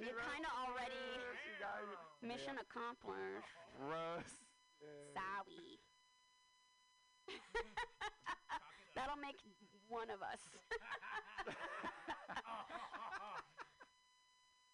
[0.00, 1.06] you kind of already
[2.24, 3.46] mission accomplished.
[3.78, 4.41] Gross.
[4.82, 5.78] Sorry.
[8.94, 9.38] That'll make
[9.88, 10.40] one of us.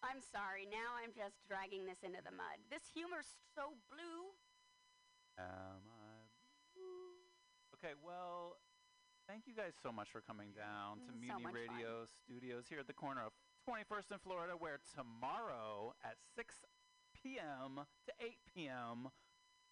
[0.02, 0.64] I'm sorry.
[0.70, 2.58] Now I'm just dragging this into the mud.
[2.70, 4.32] This humor's so blue.
[5.38, 6.24] Am I?
[7.78, 7.94] Okay.
[8.02, 8.58] Well,
[9.28, 11.76] thank you guys so much for coming down to Mm, so Mutiny much fun.
[11.76, 13.32] Radio Studios here at the corner of
[13.68, 16.54] 21st and Florida, where tomorrow at 6
[17.14, 17.84] p.m.
[18.06, 19.08] to 8 p.m.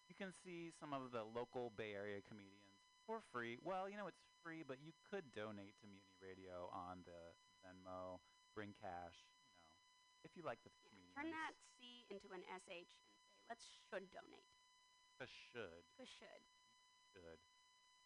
[0.09, 3.59] you can see some of the local Bay Area comedians for free.
[3.63, 8.23] Well, you know it's free, but you could donate to Mutiny Radio on the Venmo,
[8.55, 9.83] bring cash, you know,
[10.23, 11.15] if you like the comedians.
[11.19, 14.47] Turn that C into an SH and say, let's should donate.
[15.19, 15.83] The should.
[15.99, 16.43] We should.
[17.15, 17.41] Good.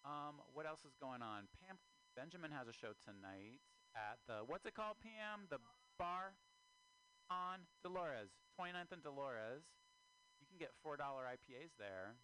[0.06, 1.51] Um, what else is going on?
[1.60, 1.77] Pam
[2.16, 3.60] Benjamin has a show tonight
[3.93, 4.97] at the what's it called?
[5.02, 5.59] PM the
[5.98, 6.39] bar
[7.28, 9.66] on Dolores, 29th and Dolores.
[10.51, 12.18] You can get four dollar IPAs there.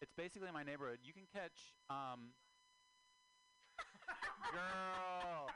[0.00, 1.02] It's basically my neighborhood.
[1.02, 2.30] You can catch um.
[4.54, 5.50] Girl,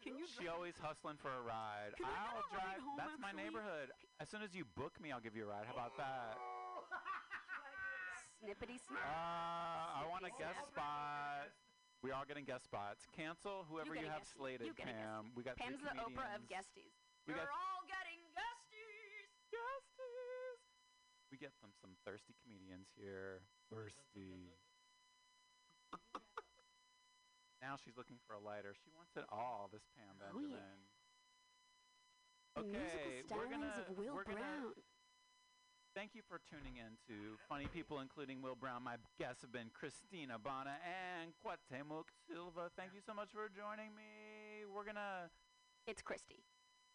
[0.00, 1.92] Can you she always hustling for a ride.
[2.00, 2.80] Can I have I'll a drive.
[2.80, 3.44] home, That's my actually?
[3.44, 3.92] neighborhood.
[4.16, 5.68] As soon as you book me, I'll give you a ride.
[5.68, 6.40] How about that?
[8.40, 9.04] Snippety snap.
[9.04, 11.52] Uh, I want a guest spot.
[12.00, 13.04] We are getting guest spots.
[13.16, 15.32] Cancel whoever get you have slated, you get Pam.
[15.36, 16.92] We got Pam's the Oprah of guesties.
[17.24, 17.48] We You're got
[21.44, 23.44] get them some thirsty comedians here.
[23.68, 24.56] Thirsty.
[27.60, 28.72] now she's looking for a lighter.
[28.72, 29.68] She wants it all.
[29.68, 30.56] This Pam Oh, yeah.
[30.56, 30.80] Benjamin.
[32.56, 32.80] The Okay,
[33.20, 34.72] musical we're gonna stylings of Will we're gonna Brown.
[35.92, 38.82] Thank you for tuning in to Funny People, including Will Brown.
[38.82, 42.72] My guests have been Christina Bana and Quatemuk Silva.
[42.74, 44.64] Thank you so much for joining me.
[44.64, 45.28] We're gonna.
[45.86, 46.40] It's Christy.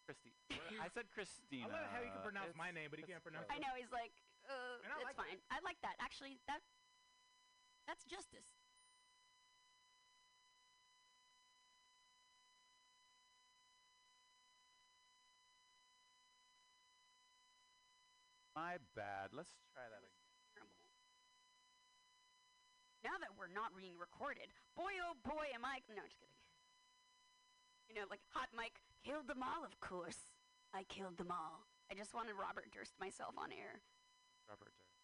[0.04, 0.34] Christy.
[0.82, 1.70] I said Christina.
[1.70, 3.54] I love how you can pronounce It's- my name, but he can't pronounce it.
[3.54, 4.10] I know he's like,
[4.50, 5.38] Uh, And I it's like fine.
[5.54, 5.94] I like that.
[6.02, 6.60] Actually, that
[7.86, 8.50] that's justice.
[18.56, 19.30] My bad.
[19.32, 20.26] Let's try that again.
[20.52, 20.74] Terrible.
[23.06, 25.80] Now that we're not being recorded, boy oh boy am I.
[25.88, 26.34] No, just kidding.
[27.88, 29.62] You know, like Hot Mike killed them all.
[29.64, 30.28] Of course,
[30.74, 31.64] I killed them all.
[31.90, 33.82] I just wanted Robert Durst myself on air.
[34.50, 34.98] Robert Durst.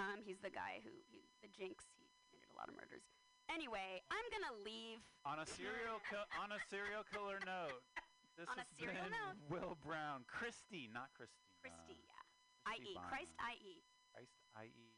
[0.00, 1.84] Um, he's the guy who he, the Jinx.
[2.00, 3.04] He committed a lot of murders.
[3.52, 5.04] Anyway, I'm gonna leave.
[5.28, 7.84] On a serial kill on a serial killer note.
[8.40, 9.36] This On a has serial been note.
[9.52, 11.36] Will Brown, Christy, not Christina.
[11.60, 12.24] Christy, yeah.
[12.64, 13.08] Christy I.E.
[13.12, 13.74] Christ I.E.
[14.08, 14.88] Christ, I.E.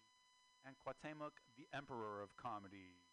[0.63, 3.04] And Quatemoc, the Emperor of Comedy.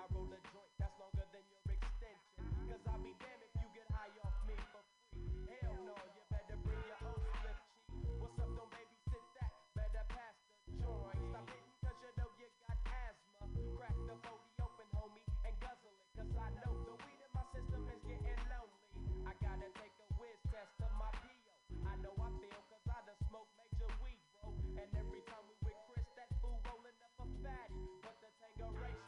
[0.00, 0.39] I roll a